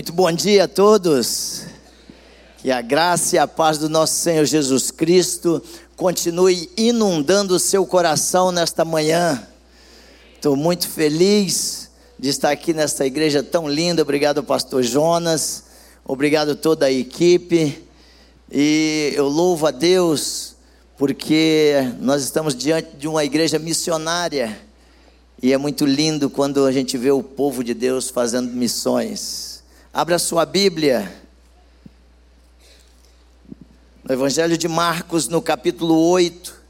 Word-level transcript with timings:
Muito 0.00 0.14
bom 0.14 0.32
dia 0.32 0.64
a 0.64 0.66
todos. 0.66 1.64
Que 2.56 2.70
a 2.70 2.80
graça 2.80 3.36
e 3.36 3.38
a 3.38 3.46
paz 3.46 3.76
do 3.76 3.86
nosso 3.86 4.14
Senhor 4.14 4.46
Jesus 4.46 4.90
Cristo 4.90 5.62
continue 5.94 6.70
inundando 6.74 7.54
o 7.54 7.58
seu 7.58 7.84
coração 7.84 8.50
nesta 8.50 8.82
manhã. 8.82 9.46
Estou 10.34 10.56
muito 10.56 10.88
feliz 10.88 11.90
de 12.18 12.30
estar 12.30 12.50
aqui 12.50 12.72
nesta 12.72 13.04
igreja 13.04 13.42
tão 13.42 13.68
linda. 13.68 14.00
Obrigado, 14.00 14.42
pastor 14.42 14.82
Jonas. 14.82 15.64
Obrigado 16.02 16.56
toda 16.56 16.86
a 16.86 16.90
equipe. 16.90 17.84
E 18.50 19.12
eu 19.14 19.28
louvo 19.28 19.66
a 19.66 19.70
Deus 19.70 20.56
porque 20.96 21.74
nós 22.00 22.22
estamos 22.22 22.54
diante 22.54 22.96
de 22.96 23.06
uma 23.06 23.22
igreja 23.22 23.58
missionária. 23.58 24.58
E 25.42 25.52
é 25.52 25.58
muito 25.58 25.84
lindo 25.84 26.30
quando 26.30 26.64
a 26.64 26.72
gente 26.72 26.96
vê 26.96 27.10
o 27.10 27.22
povo 27.22 27.62
de 27.62 27.74
Deus 27.74 28.08
fazendo 28.08 28.50
missões. 28.50 29.49
Abra 29.92 30.20
sua 30.20 30.46
Bíblia. 30.46 31.20
No 34.04 34.14
Evangelho 34.14 34.56
de 34.56 34.68
Marcos, 34.68 35.26
no 35.26 35.42
capítulo 35.42 35.98
8. 36.10 36.60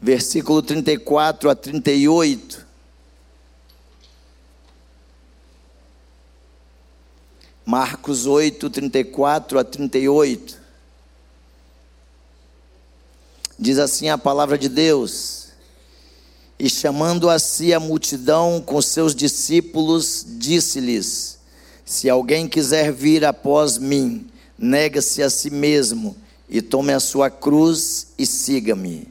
Versículo 0.00 0.62
34 0.62 1.50
a 1.50 1.56
38. 1.56 2.64
Marcos 7.64 8.26
8, 8.26 8.70
34 8.70 9.58
a 9.58 9.64
38. 9.64 10.60
Diz 13.58 13.80
assim 13.80 14.08
a 14.08 14.16
palavra 14.16 14.56
de 14.56 14.68
Deus. 14.68 15.45
E 16.58 16.70
chamando 16.70 17.28
a 17.28 17.38
si 17.38 17.74
a 17.74 17.80
multidão 17.80 18.62
com 18.64 18.80
seus 18.80 19.14
discípulos, 19.14 20.24
disse-lhes: 20.26 21.38
Se 21.84 22.08
alguém 22.08 22.48
quiser 22.48 22.90
vir 22.92 23.24
após 23.26 23.76
mim, 23.76 24.26
nega-se 24.58 25.22
a 25.22 25.28
si 25.28 25.50
mesmo 25.50 26.16
e 26.48 26.62
tome 26.62 26.94
a 26.94 27.00
sua 27.00 27.28
cruz 27.28 28.08
e 28.18 28.24
siga-me. 28.24 29.08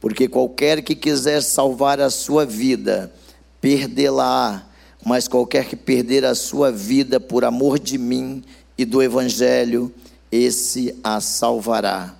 Porque 0.00 0.26
qualquer 0.26 0.82
que 0.82 0.94
quiser 0.94 1.42
salvar 1.42 2.00
a 2.00 2.08
sua 2.08 2.46
vida, 2.46 3.12
perdê-la-á, 3.60 4.64
mas 5.04 5.28
qualquer 5.28 5.66
que 5.66 5.76
perder 5.76 6.24
a 6.24 6.34
sua 6.34 6.72
vida 6.72 7.20
por 7.20 7.44
amor 7.44 7.78
de 7.78 7.98
mim 7.98 8.42
e 8.78 8.84
do 8.84 9.02
evangelho, 9.02 9.92
esse 10.32 10.94
a 11.04 11.20
salvará. 11.20 12.14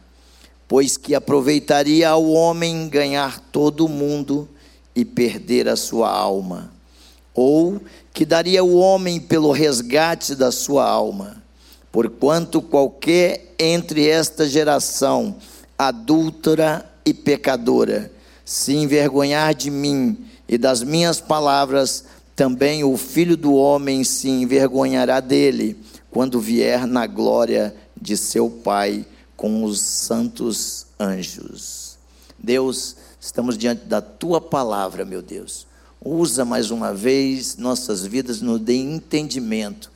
Pois 0.68 0.96
que 0.96 1.14
aproveitaria 1.14 2.08
ao 2.08 2.28
homem 2.30 2.88
ganhar 2.88 3.40
todo 3.52 3.86
o 3.86 3.88
mundo 3.88 4.48
e 4.96 5.04
perder 5.04 5.68
a 5.68 5.76
sua 5.76 6.10
alma, 6.10 6.72
ou 7.34 7.78
que 8.14 8.24
daria 8.24 8.64
o 8.64 8.76
homem 8.76 9.20
pelo 9.20 9.52
resgate 9.52 10.34
da 10.34 10.50
sua 10.50 10.88
alma. 10.88 11.44
Porquanto 11.92 12.62
qualquer 12.62 13.54
entre 13.58 14.08
esta 14.08 14.48
geração 14.48 15.36
adúltera 15.78 16.90
e 17.04 17.12
pecadora 17.12 18.10
se 18.44 18.74
envergonhar 18.74 19.54
de 19.54 19.70
mim 19.70 20.16
e 20.48 20.56
das 20.56 20.82
minhas 20.82 21.20
palavras, 21.20 22.04
também 22.34 22.84
o 22.84 22.96
filho 22.96 23.36
do 23.36 23.54
homem 23.54 24.04
se 24.04 24.28
envergonhará 24.28 25.20
dele, 25.20 25.76
quando 26.10 26.40
vier 26.40 26.86
na 26.86 27.06
glória 27.06 27.74
de 28.00 28.16
seu 28.16 28.48
Pai 28.48 29.04
com 29.36 29.64
os 29.64 29.80
santos 29.80 30.86
anjos. 30.98 31.98
Deus, 32.38 32.96
Estamos 33.26 33.58
diante 33.58 33.84
da 33.86 34.00
tua 34.00 34.40
palavra, 34.40 35.04
meu 35.04 35.20
Deus. 35.20 35.66
Usa 36.00 36.44
mais 36.44 36.70
uma 36.70 36.94
vez 36.94 37.56
nossas 37.56 38.06
vidas, 38.06 38.40
nos 38.40 38.60
dê 38.60 38.76
entendimento. 38.76 39.90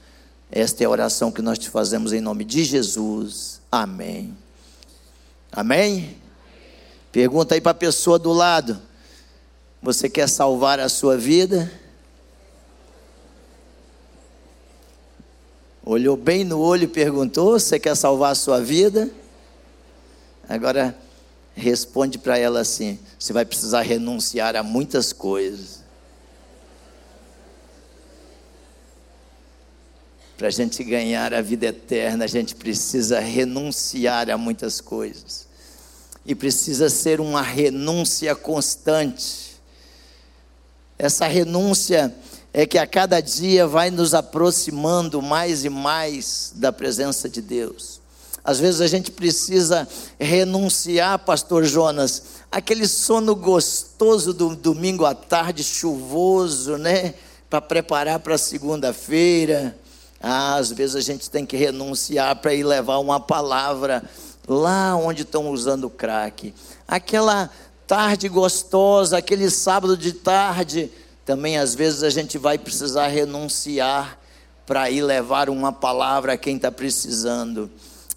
Esta 0.51 0.83
é 0.83 0.87
a 0.87 0.91
oração 0.91 1.31
que 1.31 1.41
nós 1.41 1.57
te 1.57 1.71
fazemos 1.71 2.13
em 2.13 2.21
nome 2.21 2.45
de 2.45 2.65
Jesus. 2.65 3.61
Amém. 3.71 4.37
Amém? 5.53 6.17
Pergunta 7.13 7.55
aí 7.55 7.61
para 7.61 7.71
a 7.71 7.75
pessoa 7.75 8.19
do 8.19 8.33
lado: 8.33 8.83
Você 9.81 10.11
quer 10.11 10.29
salvar 10.29 10.81
a 10.81 10.89
sua 10.89 11.17
vida? 11.17 11.71
Olhou 15.85 16.17
bem 16.17 16.43
no 16.43 16.59
olho 16.59 16.83
e 16.83 16.89
perguntou: 16.89 17.53
Você 17.53 17.79
quer 17.79 17.95
salvar 17.95 18.33
a 18.33 18.35
sua 18.35 18.61
vida? 18.61 19.09
Agora 20.49 20.99
responde 21.61 22.19
para 22.19 22.39
ela 22.39 22.61
assim: 22.61 22.99
você 23.19 23.33
vai 23.33 23.45
precisar 23.45 23.83
renunciar 23.83 24.57
a 24.57 24.63
muitas 24.63 25.13
coisas. 25.13 25.81
Para 30.37 30.49
a 30.49 30.51
gente 30.51 30.83
ganhar 30.83 31.35
a 31.35 31.43
vida 31.43 31.67
eterna, 31.67 32.25
a 32.25 32.27
gente 32.27 32.55
precisa 32.55 33.21
renunciar 33.21 34.31
a 34.31 34.39
muitas 34.39 34.81
coisas. 34.81 35.47
E 36.25 36.35
precisa 36.35 36.89
ser 36.89 37.21
uma 37.21 37.43
renúncia 37.43 38.35
constante. 38.35 39.61
Essa 40.99 41.27
renúncia 41.27 42.15
é 42.53 42.67
que 42.67 42.79
a 42.79 42.87
cada 42.87 43.21
dia 43.21 43.67
vai 43.67 43.91
nos 43.91 44.15
aproximando 44.15 45.21
mais 45.21 45.65
e 45.65 45.69
mais 45.69 46.53
da 46.57 46.73
presença 46.73 47.29
de 47.29 47.41
Deus. 47.41 48.00
Às 48.45 48.59
vezes 48.59 48.81
a 48.81 48.87
gente 48.87 49.11
precisa 49.11 49.87
renunciar, 50.19 51.19
Pastor 51.19 51.65
Jonas, 51.65 52.23
aquele 52.51 52.89
sono 52.89 53.37
gostoso 53.37 54.33
do 54.33 54.57
domingo 54.57 55.05
à 55.05 55.15
tarde, 55.15 55.63
chuvoso, 55.63 56.77
né? 56.77 57.15
Para 57.49 57.61
preparar 57.61 58.19
para 58.21 58.39
segunda-feira. 58.39 59.77
Ah, 60.23 60.57
às 60.57 60.71
vezes 60.71 60.97
a 60.97 61.01
gente 61.01 61.29
tem 61.31 61.47
que 61.47 61.57
renunciar 61.57 62.37
para 62.37 62.55
ir 62.55 62.63
levar 62.63 62.99
uma 62.99 63.21
palavra 63.21 64.03
lá 64.47 64.97
onde 64.97 65.23
estão 65.23 65.51
usando 65.51 65.89
crack. 65.89 66.55
Aquela 66.87 67.51
tarde 67.87 68.29
gostosa, 68.29 69.19
aquele 69.19 69.51
sábado 69.51 69.97
de 69.97 70.13
tarde, 70.13 70.91
também 71.25 71.59
às 71.59 71.75
vezes 71.75 72.03
a 72.03 72.11
gente 72.11 72.39
vai 72.39 72.59
precisar 72.59 73.07
renunciar 73.09 74.19
para 74.67 74.91
ir 74.91 75.03
levar 75.03 75.49
uma 75.51 75.73
palavra 75.73 76.35
a 76.35 76.37
quem 76.37 76.57
está 76.57 76.71
precisando. 76.71 77.71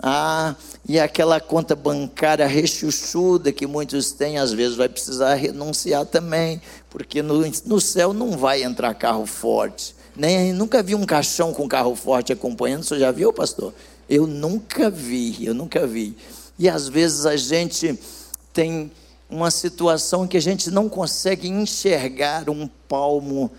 Ah, 0.05 0.53
e 0.85 0.99
aquela 0.99 1.39
conta 1.39 1.77
bancária 1.77 2.45
rechuchuda 2.45 3.53
que 3.53 3.65
muitos 3.65 4.11
têm, 4.11 4.37
às 4.37 4.51
vezes 4.51 4.75
vai 4.75 4.89
precisar 4.89 5.33
renunciar 5.35 6.05
também, 6.05 6.61
porque 6.89 7.21
no, 7.21 7.41
no 7.65 7.79
céu 7.79 8.11
não 8.11 8.37
vai 8.37 8.63
entrar 8.63 8.93
carro 8.95 9.25
forte. 9.25 9.95
Nem 10.13 10.51
nunca 10.51 10.83
vi 10.83 10.93
um 10.93 11.05
caixão 11.05 11.53
com 11.53 11.69
carro 11.69 11.95
forte 11.95 12.33
acompanhando. 12.33 12.83
Você 12.83 12.99
já 12.99 13.11
viu, 13.11 13.31
pastor? 13.31 13.73
Eu 14.09 14.27
nunca 14.27 14.89
vi, 14.89 15.45
eu 15.45 15.53
nunca 15.53 15.87
vi. 15.87 16.17
E 16.59 16.67
às 16.67 16.89
vezes 16.89 17.25
a 17.25 17.37
gente 17.37 17.97
tem 18.51 18.91
uma 19.29 19.49
situação 19.49 20.27
que 20.27 20.35
a 20.35 20.41
gente 20.41 20.69
não 20.69 20.89
consegue 20.89 21.47
enxergar 21.47 22.49
um 22.49 22.67
palmo 22.89 23.49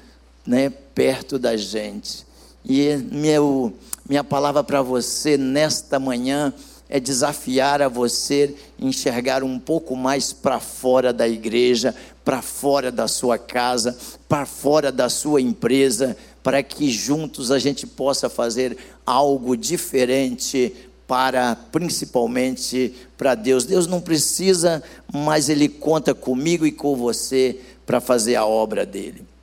né, 0.46 0.68
perto 0.94 1.38
da 1.38 1.56
gente. 1.56 2.26
E 2.64 2.96
meu 3.12 3.72
minha 4.08 4.22
palavra 4.22 4.62
para 4.62 4.82
você 4.82 5.38
nesta 5.38 5.98
manhã 5.98 6.52
é 6.88 7.00
desafiar 7.00 7.80
a 7.80 7.88
você 7.88 8.54
enxergar 8.78 9.42
um 9.42 9.58
pouco 9.58 9.96
mais 9.96 10.32
para 10.32 10.60
fora 10.60 11.12
da 11.12 11.26
igreja, 11.26 11.94
para 12.22 12.42
fora 12.42 12.92
da 12.92 13.08
sua 13.08 13.38
casa, 13.38 13.96
para 14.28 14.44
fora 14.44 14.92
da 14.92 15.08
sua 15.08 15.40
empresa, 15.40 16.16
para 16.42 16.62
que 16.62 16.90
juntos 16.90 17.50
a 17.50 17.58
gente 17.58 17.86
possa 17.86 18.28
fazer 18.28 18.76
algo 19.06 19.56
diferente 19.56 20.72
para 21.06 21.56
principalmente 21.72 22.94
para 23.16 23.34
Deus. 23.34 23.64
Deus 23.64 23.86
não 23.86 24.00
precisa, 24.00 24.82
mas 25.12 25.48
ele 25.48 25.68
conta 25.68 26.14
comigo 26.14 26.66
e 26.66 26.72
com 26.72 26.94
você 26.94 27.58
para 27.86 28.00
fazer 28.00 28.36
a 28.36 28.44
obra 28.44 28.84
dele. 28.84 29.33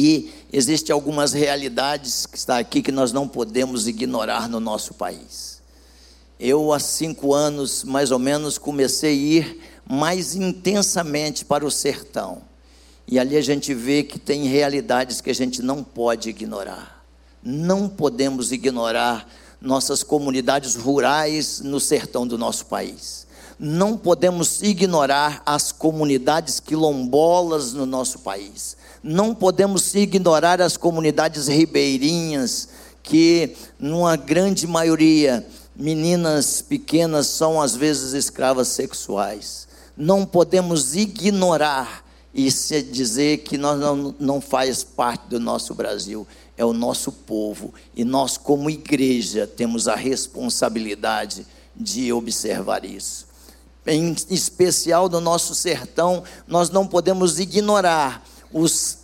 E 0.00 0.30
existem 0.52 0.94
algumas 0.94 1.32
realidades 1.32 2.24
que 2.24 2.38
está 2.38 2.56
aqui 2.56 2.80
que 2.80 2.92
nós 2.92 3.10
não 3.10 3.26
podemos 3.26 3.88
ignorar 3.88 4.48
no 4.48 4.60
nosso 4.60 4.94
país. 4.94 5.60
Eu, 6.38 6.72
há 6.72 6.78
cinco 6.78 7.34
anos, 7.34 7.82
mais 7.82 8.12
ou 8.12 8.18
menos, 8.20 8.58
comecei 8.58 9.10
a 9.10 9.12
ir 9.12 9.60
mais 9.84 10.36
intensamente 10.36 11.44
para 11.44 11.66
o 11.66 11.70
sertão. 11.70 12.42
E 13.08 13.18
ali 13.18 13.36
a 13.36 13.40
gente 13.40 13.74
vê 13.74 14.04
que 14.04 14.20
tem 14.20 14.44
realidades 14.44 15.20
que 15.20 15.30
a 15.30 15.34
gente 15.34 15.62
não 15.62 15.82
pode 15.82 16.28
ignorar. 16.28 17.04
Não 17.42 17.88
podemos 17.88 18.52
ignorar 18.52 19.28
nossas 19.60 20.04
comunidades 20.04 20.76
rurais 20.76 21.58
no 21.58 21.80
sertão 21.80 22.24
do 22.24 22.38
nosso 22.38 22.66
país. 22.66 23.26
Não 23.58 23.96
podemos 23.96 24.62
ignorar 24.62 25.42
as 25.44 25.72
comunidades 25.72 26.60
quilombolas 26.60 27.72
no 27.72 27.84
nosso 27.84 28.20
país 28.20 28.77
não 29.08 29.34
podemos 29.34 29.94
ignorar 29.94 30.60
as 30.60 30.76
comunidades 30.76 31.48
ribeirinhas, 31.48 32.68
que, 33.02 33.56
numa 33.78 34.16
grande 34.16 34.66
maioria, 34.66 35.46
meninas 35.74 36.60
pequenas 36.60 37.26
são 37.26 37.58
às 37.58 37.74
vezes 37.74 38.12
escravas 38.12 38.68
sexuais. 38.68 39.66
Não 39.96 40.26
podemos 40.26 40.94
ignorar 40.94 42.04
e 42.34 42.50
dizer 42.82 43.38
que 43.38 43.56
nós 43.56 43.80
não, 43.80 44.14
não 44.20 44.40
faz 44.42 44.84
parte 44.84 45.26
do 45.30 45.40
nosso 45.40 45.74
Brasil, 45.74 46.26
é 46.54 46.64
o 46.64 46.74
nosso 46.74 47.10
povo. 47.10 47.72
E 47.96 48.04
nós, 48.04 48.36
como 48.36 48.68
igreja, 48.68 49.46
temos 49.46 49.88
a 49.88 49.94
responsabilidade 49.96 51.46
de 51.74 52.12
observar 52.12 52.84
isso. 52.84 53.26
Em 53.86 54.14
especial 54.28 55.08
no 55.08 55.18
nosso 55.18 55.54
sertão, 55.54 56.22
nós 56.46 56.68
não 56.68 56.86
podemos 56.86 57.38
ignorar 57.38 58.22
os 58.52 58.97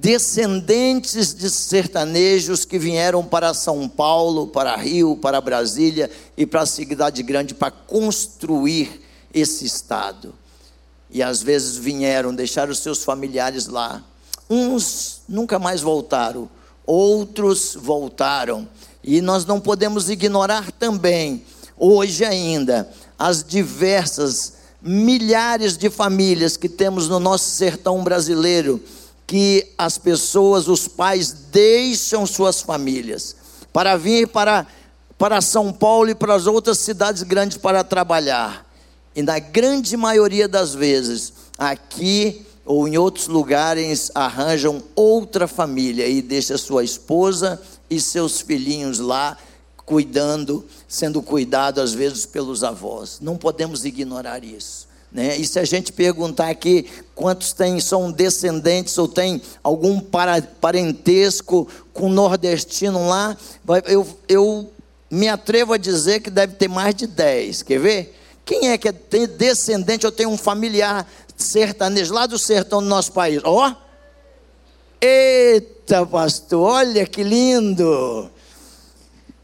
descendentes 0.00 1.34
de 1.34 1.50
sertanejos 1.50 2.64
que 2.64 2.78
vieram 2.78 3.22
para 3.22 3.52
São 3.52 3.86
Paulo, 3.86 4.46
para 4.46 4.74
Rio, 4.74 5.16
para 5.16 5.40
Brasília 5.40 6.10
e 6.36 6.46
para 6.46 6.62
a 6.62 6.66
cidade 6.66 7.22
grande 7.22 7.54
para 7.54 7.70
construir 7.70 9.02
esse 9.34 9.66
estado. 9.66 10.34
E 11.10 11.22
às 11.22 11.42
vezes 11.42 11.76
vieram, 11.76 12.34
deixaram 12.34 12.74
seus 12.74 13.04
familiares 13.04 13.66
lá. 13.66 14.02
Uns 14.48 15.20
nunca 15.28 15.58
mais 15.58 15.82
voltaram, 15.82 16.48
outros 16.86 17.76
voltaram. 17.78 18.66
E 19.04 19.20
nós 19.20 19.44
não 19.44 19.60
podemos 19.60 20.08
ignorar 20.08 20.72
também, 20.72 21.44
hoje 21.76 22.24
ainda, 22.24 22.90
as 23.18 23.44
diversas 23.44 24.54
milhares 24.80 25.76
de 25.76 25.90
famílias 25.90 26.56
que 26.56 26.68
temos 26.68 27.08
no 27.08 27.20
nosso 27.20 27.50
sertão 27.50 28.02
brasileiro 28.02 28.82
que 29.32 29.72
as 29.78 29.96
pessoas, 29.96 30.68
os 30.68 30.86
pais, 30.86 31.32
deixam 31.50 32.26
suas 32.26 32.60
famílias 32.60 33.34
para 33.72 33.96
vir 33.96 34.28
para, 34.28 34.66
para 35.16 35.40
São 35.40 35.72
Paulo 35.72 36.10
e 36.10 36.14
para 36.14 36.34
as 36.34 36.46
outras 36.46 36.78
cidades 36.80 37.22
grandes 37.22 37.56
para 37.56 37.82
trabalhar. 37.82 38.70
E 39.16 39.22
na 39.22 39.38
grande 39.38 39.96
maioria 39.96 40.46
das 40.46 40.74
vezes, 40.74 41.32
aqui 41.56 42.44
ou 42.66 42.86
em 42.86 42.98
outros 42.98 43.26
lugares, 43.26 44.10
arranjam 44.14 44.82
outra 44.94 45.48
família 45.48 46.06
e 46.06 46.20
deixa 46.20 46.58
sua 46.58 46.84
esposa 46.84 47.58
e 47.88 47.98
seus 48.02 48.42
filhinhos 48.42 48.98
lá 48.98 49.38
cuidando, 49.86 50.62
sendo 50.86 51.22
cuidado 51.22 51.80
às 51.80 51.94
vezes 51.94 52.26
pelos 52.26 52.62
avós. 52.62 53.18
Não 53.18 53.38
podemos 53.38 53.86
ignorar 53.86 54.44
isso. 54.44 54.91
Né? 55.12 55.36
E 55.36 55.46
se 55.46 55.58
a 55.58 55.64
gente 55.64 55.92
perguntar 55.92 56.48
aqui 56.48 56.86
quantos 57.14 57.52
tem, 57.52 57.78
são 57.80 58.10
descendentes 58.10 58.96
ou 58.96 59.06
tem 59.06 59.42
algum 59.62 60.00
parentesco 60.60 61.68
com 61.92 62.08
nordestino 62.08 63.06
lá, 63.06 63.36
eu, 63.86 64.06
eu 64.26 64.70
me 65.10 65.28
atrevo 65.28 65.74
a 65.74 65.76
dizer 65.76 66.20
que 66.20 66.30
deve 66.30 66.54
ter 66.54 66.68
mais 66.68 66.94
de 66.94 67.06
10. 67.06 67.62
Quer 67.62 67.78
ver? 67.78 68.18
Quem 68.44 68.70
é 68.70 68.78
que 68.78 68.88
é, 68.88 68.92
tem 68.92 69.26
descendente 69.26 70.06
ou 70.06 70.12
tem 70.12 70.26
um 70.26 70.38
familiar 70.38 71.06
sertanejo 71.36 72.14
lá 72.14 72.26
do 72.26 72.38
sertão 72.38 72.82
do 72.82 72.88
nosso 72.88 73.12
país? 73.12 73.40
Ó! 73.44 73.68
Oh! 73.68 73.74
Eita, 75.00 76.06
pastor, 76.06 76.60
olha 76.60 77.06
que 77.06 77.22
lindo! 77.22 78.30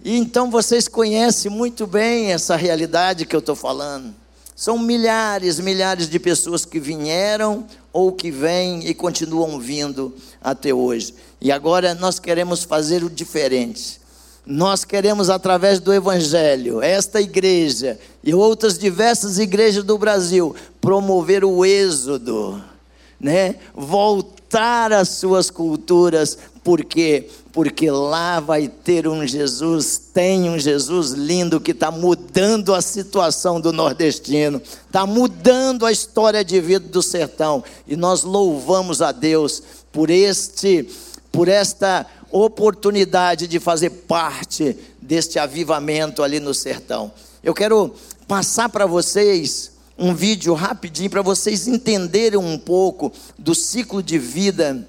E 0.03 0.17
então 0.17 0.51
vocês 0.51 0.89
conhecem 0.89 1.51
muito 1.51 1.87
bem 1.87 2.33
essa 2.33 2.57
realidade 2.57 3.27
que 3.27 3.37
eu 3.37 3.41
estou 3.41 3.57
falando. 3.57 4.15
São 4.59 4.77
milhares, 4.77 5.61
milhares 5.61 6.11
de 6.11 6.19
pessoas 6.19 6.65
que 6.65 6.81
vieram 6.81 7.65
ou 7.93 8.11
que 8.11 8.29
vêm 8.29 8.85
e 8.89 8.93
continuam 8.93 9.61
vindo 9.61 10.13
até 10.43 10.75
hoje. 10.75 11.15
E 11.41 11.53
agora 11.53 11.95
nós 11.95 12.19
queremos 12.19 12.65
fazer 12.65 13.05
o 13.05 13.09
diferente. 13.09 14.01
Nós 14.45 14.85
queremos, 14.85 15.31
através 15.31 15.79
do 15.79 15.95
Evangelho, 15.95 16.83
esta 16.83 17.21
igreja 17.21 18.01
e 18.25 18.35
outras 18.35 18.77
diversas 18.77 19.39
igrejas 19.39 19.85
do 19.85 19.97
Brasil, 19.97 20.57
promover 20.81 21.45
o 21.45 21.65
êxodo, 21.65 22.61
né? 23.21 23.55
voltar 23.73 24.93
às 24.93 25.11
suas 25.11 25.53
culturas, 25.53 26.37
por 26.65 26.85
quê? 26.85 27.29
Porque 27.59 27.91
lá 27.91 28.39
vai 28.39 28.69
ter 28.69 29.09
um 29.09 29.27
Jesus, 29.27 30.01
tem 30.15 30.49
um 30.49 30.57
Jesus 30.57 31.11
lindo 31.11 31.61
que 31.61 31.73
está 31.73 31.91
mudando 31.91 32.73
a 32.73 32.81
situação 32.81 33.61
do 33.61 33.73
nordestino, 33.73 34.63
está 34.87 35.05
mudando 35.05 35.85
a 35.85 35.91
história 35.91 36.45
de 36.45 36.61
vida 36.61 36.87
do 36.87 37.03
sertão. 37.03 37.65
E 37.85 37.97
nós 37.97 38.23
louvamos 38.23 39.03
a 39.03 39.11
Deus 39.11 39.61
por 39.91 40.09
este, 40.09 40.89
por 41.33 41.49
esta 41.49 42.07
oportunidade 42.31 43.49
de 43.49 43.59
fazer 43.59 43.91
parte 43.91 44.77
deste 45.03 45.41
avivamento 45.41 46.23
ali 46.23 46.39
no 46.39 46.55
sertão. 46.55 47.11
Eu 47.43 47.55
quero 47.55 47.93
passar 48.29 48.69
para 48.69 48.87
vocês 48.87 49.73
um 49.99 50.15
vídeo 50.15 50.55
rapidinho 50.55 51.11
para 51.11 51.23
vocês 51.23 51.67
entenderem 51.67 52.39
um 52.39 52.57
pouco 52.57 53.13
do 53.37 53.53
ciclo 53.53 54.01
de 54.01 54.17
vida 54.17 54.87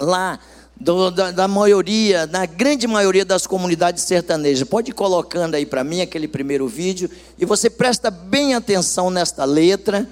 lá 0.00 0.40
do, 0.82 1.10
da, 1.12 1.30
da, 1.30 1.46
maioria, 1.48 2.26
na 2.26 2.44
grande 2.44 2.88
maioria 2.88 3.24
das 3.24 3.46
comunidades 3.46 4.02
sertanejas. 4.02 4.66
Pode 4.68 4.90
ir 4.90 4.94
colocando 4.94 5.54
aí 5.54 5.64
para 5.64 5.84
mim 5.84 6.00
aquele 6.00 6.26
primeiro 6.26 6.66
vídeo 6.66 7.08
e 7.38 7.44
você 7.44 7.70
presta 7.70 8.10
bem 8.10 8.54
atenção 8.54 9.08
nesta 9.08 9.44
letra. 9.44 10.08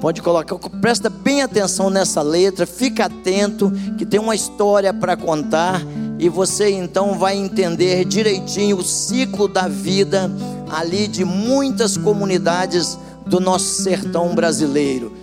Pode 0.00 0.22
colocar, 0.22 0.56
presta 0.80 1.10
bem 1.10 1.42
atenção 1.42 1.90
nessa 1.90 2.22
letra, 2.22 2.66
fica 2.66 3.04
atento, 3.04 3.70
que 3.98 4.06
tem 4.06 4.18
uma 4.18 4.34
história 4.34 4.94
para 4.94 5.14
contar 5.14 5.82
e 6.18 6.30
você 6.30 6.70
então 6.70 7.18
vai 7.18 7.36
entender 7.36 8.06
direitinho 8.06 8.78
o 8.78 8.82
ciclo 8.82 9.46
da 9.46 9.68
vida 9.68 10.30
ali 10.70 11.06
de 11.06 11.22
muitas 11.22 11.98
comunidades 11.98 12.98
do 13.26 13.38
nosso 13.38 13.82
sertão 13.82 14.34
brasileiro. 14.34 15.19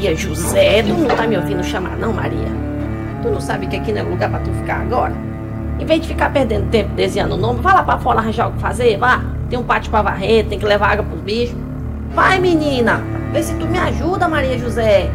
Maria 0.00 0.16
José, 0.16 0.82
tu 0.82 0.94
não 0.94 1.14
tá 1.14 1.26
me 1.26 1.36
ouvindo 1.36 1.62
chamar, 1.62 1.94
não, 1.98 2.10
Maria? 2.10 2.48
Tu 3.20 3.28
não 3.28 3.38
sabe 3.38 3.66
que 3.66 3.76
aqui 3.76 3.92
não 3.92 4.00
é 4.00 4.02
lugar 4.02 4.30
pra 4.30 4.38
tu 4.38 4.50
ficar 4.50 4.80
agora? 4.80 5.12
Em 5.78 5.84
vez 5.84 6.00
de 6.00 6.08
ficar 6.08 6.32
perdendo 6.32 6.70
tempo 6.70 6.94
desenhando 6.94 7.34
o 7.34 7.36
nome, 7.36 7.60
vai 7.60 7.74
lá 7.74 7.82
pra 7.82 7.98
fora 7.98 8.18
arranjar 8.18 8.48
o 8.48 8.52
que 8.52 8.60
fazer, 8.60 8.96
vá. 8.96 9.22
Tem 9.50 9.58
um 9.58 9.62
pátio 9.62 9.90
pra 9.90 10.00
varrer, 10.00 10.46
tem 10.46 10.58
que 10.58 10.64
levar 10.64 10.92
água 10.92 11.04
pros 11.04 11.20
bichos. 11.20 11.54
Vai, 12.14 12.38
menina, 12.38 13.02
vê 13.30 13.42
se 13.42 13.52
tu 13.56 13.66
me 13.66 13.78
ajuda, 13.78 14.26
Maria 14.26 14.58
José. 14.58 15.10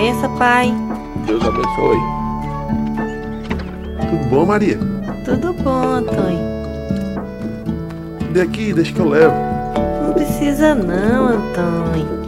Bença, 0.00 0.30
pai. 0.30 0.72
Deus 1.26 1.44
abençoe. 1.44 1.98
Tudo 4.08 4.30
bom, 4.30 4.46
Maria? 4.46 4.78
Tudo 5.26 5.52
bom, 5.52 5.82
Antônio. 5.82 6.38
Dê 8.32 8.40
aqui, 8.40 8.72
deixa 8.72 8.94
que 8.94 8.98
eu 8.98 9.10
levo. 9.10 9.34
Não 10.02 10.14
precisa 10.14 10.74
não, 10.74 11.26
Antônio. 11.26 12.19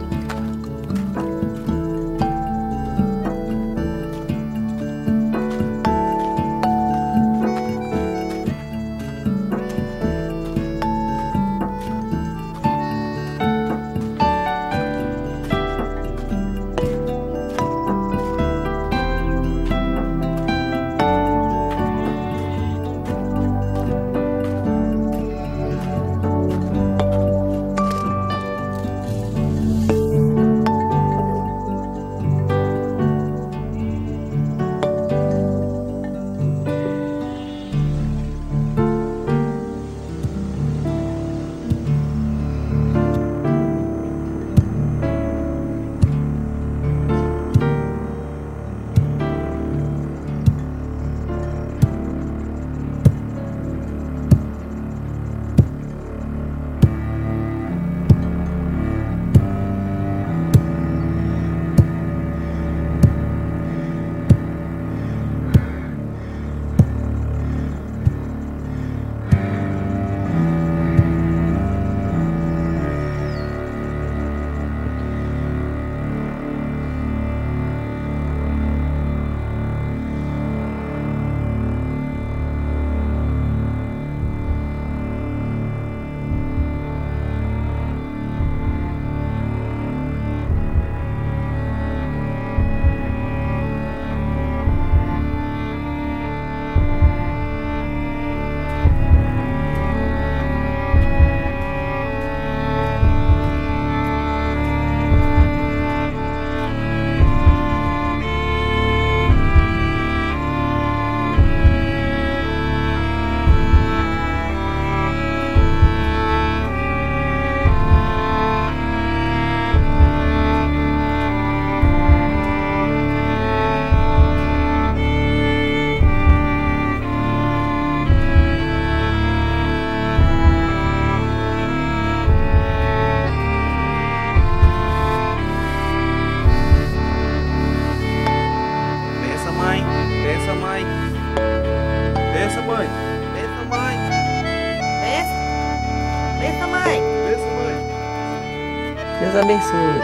Deus 149.53 150.02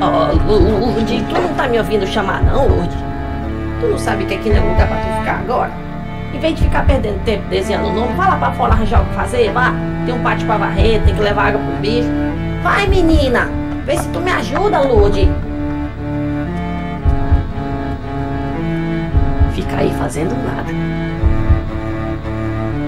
Ô, 0.00 0.32
Lude. 0.42 0.72
Ô, 0.72 0.86
Lude, 0.86 1.24
tu 1.28 1.40
não 1.40 1.54
tá 1.54 1.68
me 1.68 1.78
ouvindo 1.78 2.06
chamar 2.06 2.42
não, 2.42 2.66
Lude? 2.66 2.96
Tu 3.80 3.86
não 3.86 3.98
sabe 3.98 4.24
que 4.24 4.34
aqui 4.34 4.50
não 4.50 4.56
é 4.56 4.60
lugar 4.60 4.88
pra 4.88 4.96
tu 4.96 5.18
ficar 5.20 5.38
agora? 5.38 5.70
Em 6.34 6.38
vez 6.38 6.54
de 6.56 6.62
ficar 6.62 6.84
perdendo 6.84 7.22
tempo 7.24 7.48
desenhando 7.48 7.88
o 7.88 7.92
nome, 7.92 8.12
vai 8.14 8.28
lá 8.28 8.36
pra 8.36 8.52
fora 8.52 8.72
arranjar 8.72 9.02
o 9.02 9.06
que 9.06 9.14
fazer, 9.14 9.52
vá. 9.52 9.72
Tem 10.04 10.14
um 10.14 10.22
pátio 10.22 10.46
pra 10.46 10.56
varrer, 10.56 11.02
tem 11.02 11.14
que 11.14 11.20
levar 11.20 11.48
água 11.48 11.60
pro 11.60 11.80
bicho. 11.80 12.08
Vai, 12.62 12.86
menina! 12.86 13.48
Vê 13.84 13.96
se 13.96 14.08
tu 14.08 14.20
me 14.20 14.30
ajuda, 14.30 14.80
Lude. 14.80 15.28
Fica 19.54 19.76
aí 19.76 19.92
fazendo 19.98 20.34
nada. 20.44 20.72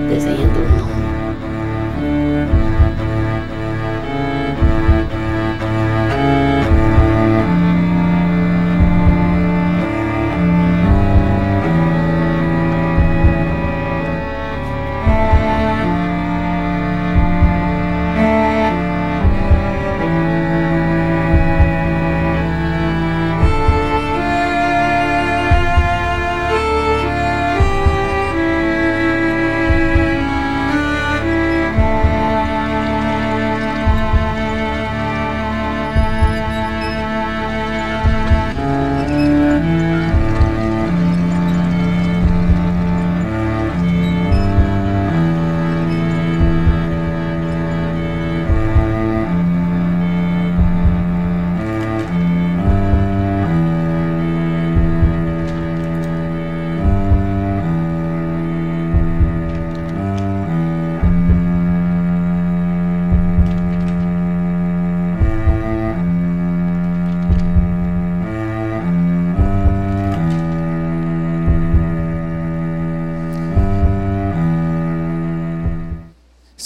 Desenhando 0.08 0.56
o 0.56 0.78
nome. 0.78 1.11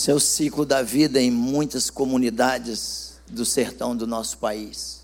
Esse 0.06 0.12
é 0.12 0.18
ciclo 0.20 0.64
da 0.64 0.82
vida 0.82 1.20
em 1.20 1.32
muitas 1.32 1.90
comunidades 1.90 3.14
do 3.28 3.44
sertão 3.44 3.96
do 3.96 4.06
nosso 4.06 4.38
país. 4.38 5.00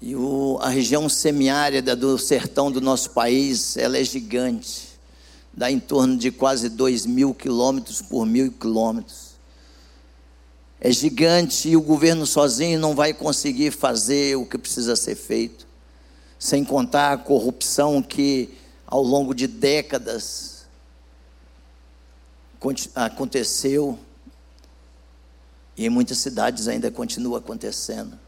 E 0.00 0.14
o, 0.14 0.56
a 0.62 0.68
região 0.68 1.08
semiárida 1.08 1.96
do 1.96 2.16
sertão 2.16 2.70
do 2.70 2.80
nosso 2.80 3.10
país, 3.10 3.76
ela 3.76 3.98
é 3.98 4.04
gigante. 4.04 4.90
Dá 5.52 5.68
em 5.68 5.80
torno 5.80 6.16
de 6.16 6.30
quase 6.30 6.68
2 6.68 7.06
mil 7.06 7.34
quilômetros 7.34 8.00
por 8.00 8.24
mil 8.24 8.52
quilômetros. 8.52 9.32
É 10.80 10.92
gigante 10.92 11.68
e 11.68 11.76
o 11.76 11.82
governo 11.82 12.24
sozinho 12.24 12.78
não 12.78 12.94
vai 12.94 13.12
conseguir 13.12 13.72
fazer 13.72 14.36
o 14.36 14.46
que 14.46 14.58
precisa 14.58 14.94
ser 14.94 15.16
feito. 15.16 15.66
Sem 16.38 16.64
contar 16.64 17.14
a 17.14 17.18
corrupção 17.18 18.00
que 18.00 18.48
ao 18.86 19.02
longo 19.02 19.34
de 19.34 19.48
décadas 19.48 20.51
aconteceu 22.94 23.98
e 25.76 25.86
em 25.86 25.88
muitas 25.88 26.18
cidades 26.18 26.68
ainda 26.68 26.90
continua 26.90 27.38
acontecendo. 27.38 28.18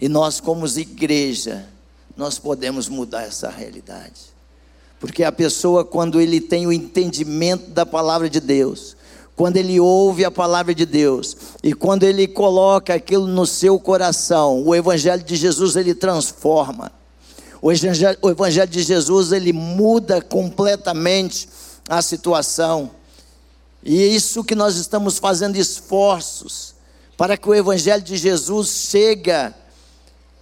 E 0.00 0.08
nós, 0.08 0.40
como 0.40 0.66
igreja, 0.66 1.68
nós 2.16 2.38
podemos 2.38 2.88
mudar 2.88 3.22
essa 3.22 3.50
realidade. 3.50 4.36
Porque 5.00 5.24
a 5.24 5.32
pessoa, 5.32 5.84
quando 5.84 6.20
ele 6.20 6.40
tem 6.40 6.66
o 6.66 6.72
entendimento 6.72 7.70
da 7.70 7.84
palavra 7.84 8.28
de 8.28 8.40
Deus, 8.40 8.96
quando 9.36 9.56
ele 9.56 9.78
ouve 9.78 10.24
a 10.24 10.30
palavra 10.30 10.74
de 10.74 10.84
Deus 10.84 11.36
e 11.62 11.72
quando 11.72 12.02
ele 12.02 12.26
coloca 12.26 12.94
aquilo 12.94 13.26
no 13.26 13.46
seu 13.46 13.78
coração, 13.78 14.64
o 14.64 14.74
evangelho 14.74 15.22
de 15.22 15.36
Jesus 15.36 15.76
ele 15.76 15.94
transforma. 15.94 16.90
O 17.62 17.70
evangelho, 17.70 18.18
o 18.20 18.30
evangelho 18.30 18.70
de 18.70 18.82
Jesus 18.82 19.30
ele 19.30 19.52
muda 19.52 20.20
completamente 20.20 21.48
a 21.88 22.02
situação. 22.02 22.90
E 23.82 24.02
é 24.02 24.06
isso 24.06 24.44
que 24.44 24.54
nós 24.54 24.76
estamos 24.76 25.18
fazendo 25.18 25.56
esforços 25.56 26.74
para 27.16 27.36
que 27.36 27.48
o 27.48 27.54
evangelho 27.54 28.02
de 28.02 28.16
Jesus 28.16 28.68
chegue 28.68 29.32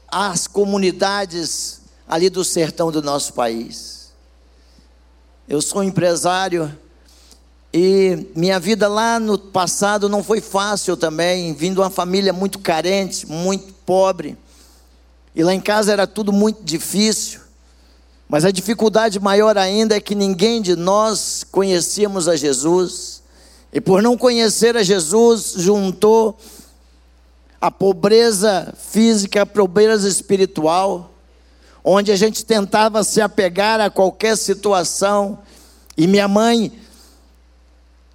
às 0.08 0.46
comunidades 0.46 1.80
ali 2.08 2.28
do 2.28 2.44
sertão 2.44 2.90
do 2.90 3.00
nosso 3.00 3.32
país. 3.32 4.12
Eu 5.48 5.62
sou 5.62 5.82
empresário 5.82 6.76
e 7.72 8.26
minha 8.34 8.58
vida 8.58 8.88
lá 8.88 9.20
no 9.20 9.38
passado 9.38 10.08
não 10.08 10.24
foi 10.24 10.40
fácil 10.40 10.96
também, 10.96 11.54
vindo 11.54 11.74
de 11.74 11.80
uma 11.80 11.90
família 11.90 12.32
muito 12.32 12.58
carente, 12.58 13.26
muito 13.26 13.72
pobre. 13.84 14.36
E 15.34 15.44
lá 15.44 15.54
em 15.54 15.60
casa 15.60 15.92
era 15.92 16.06
tudo 16.06 16.32
muito 16.32 16.62
difícil. 16.64 17.45
Mas 18.28 18.44
a 18.44 18.50
dificuldade 18.50 19.20
maior 19.20 19.56
ainda 19.56 19.96
é 19.96 20.00
que 20.00 20.14
ninguém 20.14 20.60
de 20.60 20.74
nós 20.74 21.44
conhecíamos 21.50 22.26
a 22.26 22.34
Jesus. 22.34 23.22
E 23.72 23.80
por 23.80 24.02
não 24.02 24.16
conhecer 24.16 24.76
a 24.76 24.82
Jesus, 24.82 25.54
juntou 25.56 26.36
a 27.60 27.70
pobreza 27.70 28.74
física, 28.76 29.42
a 29.42 29.46
pobreza 29.46 30.08
espiritual, 30.08 31.12
onde 31.84 32.10
a 32.10 32.16
gente 32.16 32.44
tentava 32.44 33.04
se 33.04 33.20
apegar 33.20 33.80
a 33.80 33.90
qualquer 33.90 34.36
situação. 34.36 35.38
E 35.96 36.08
minha 36.08 36.26
mãe, 36.26 36.72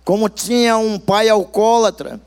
como 0.03 0.27
tinha 0.27 0.77
um 0.77 0.99
pai 0.99 1.29
alcoólatra, 1.29 2.19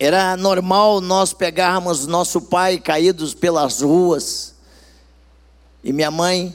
era 0.00 0.36
normal 0.36 1.00
nós 1.00 1.32
pegarmos 1.32 2.08
nosso 2.08 2.40
pai 2.40 2.78
caídos 2.78 3.34
pelas 3.34 3.80
ruas. 3.80 4.55
E 5.86 5.92
minha 5.92 6.10
mãe, 6.10 6.52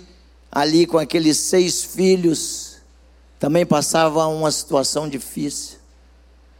ali 0.52 0.86
com 0.86 0.98
aqueles 0.98 1.38
seis 1.38 1.86
filhos, 1.86 2.76
também 3.40 3.66
passava 3.66 4.28
uma 4.28 4.52
situação 4.52 5.08
difícil. 5.08 5.78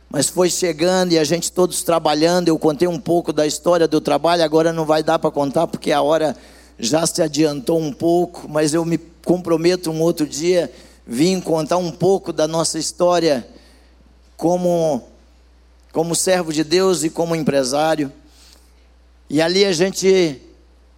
Mas 0.10 0.30
foi 0.30 0.50
chegando 0.50 1.12
e 1.12 1.20
a 1.20 1.24
gente 1.26 1.52
todos 1.52 1.84
trabalhando. 1.84 2.48
Eu 2.48 2.58
contei 2.58 2.88
um 2.88 2.98
pouco 2.98 3.34
da 3.34 3.46
história 3.46 3.90
do 3.90 4.00
trabalho, 4.00 4.42
agora 4.42 4.72
não 4.72 4.86
vai 4.86 5.04
dar 5.04 5.20
para 5.20 5.30
contar 5.30 5.68
porque 5.68 5.92
a 5.92 6.02
hora 6.02 6.34
já 6.80 7.06
se 7.06 7.22
adiantou 7.22 7.78
um 7.78 7.92
pouco, 7.92 8.48
mas 8.48 8.74
eu 8.74 8.86
me 8.86 8.98
comprometo 8.98 9.92
um 9.92 10.00
outro 10.02 10.26
dia 10.26 10.72
vim 11.06 11.42
contar 11.42 11.76
um 11.76 11.92
pouco 11.92 12.32
da 12.32 12.48
nossa 12.48 12.80
história 12.80 13.46
como 14.38 15.04
como 15.92 16.16
servo 16.16 16.54
de 16.54 16.64
Deus 16.64 17.04
e 17.04 17.10
como 17.10 17.36
empresário. 17.36 18.10
E 19.30 19.42
ali 19.42 19.66
a 19.66 19.74
gente 19.74 20.42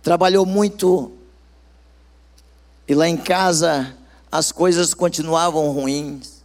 trabalhou 0.03 0.45
muito. 0.45 1.22
E 2.87 2.93
lá 2.93 3.07
em 3.07 3.17
casa 3.17 3.95
as 4.31 4.51
coisas 4.51 4.93
continuavam 4.93 5.71
ruins. 5.71 6.43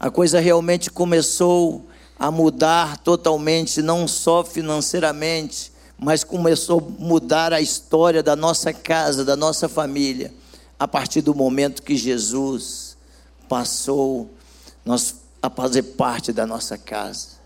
A 0.00 0.10
coisa 0.10 0.40
realmente 0.40 0.90
começou 0.90 1.86
a 2.18 2.30
mudar 2.30 2.98
totalmente, 2.98 3.80
não 3.80 4.08
só 4.08 4.44
financeiramente, 4.44 5.72
mas 5.98 6.24
começou 6.24 6.80
a 6.80 7.02
mudar 7.02 7.52
a 7.52 7.60
história 7.60 8.22
da 8.22 8.34
nossa 8.34 8.72
casa, 8.72 9.24
da 9.24 9.36
nossa 9.36 9.68
família, 9.68 10.34
a 10.78 10.86
partir 10.86 11.20
do 11.20 11.34
momento 11.34 11.82
que 11.82 11.96
Jesus 11.96 12.96
passou 13.48 14.30
a 15.42 15.50
fazer 15.50 15.82
parte 15.82 16.32
da 16.32 16.46
nossa 16.46 16.76
casa. 16.76 17.37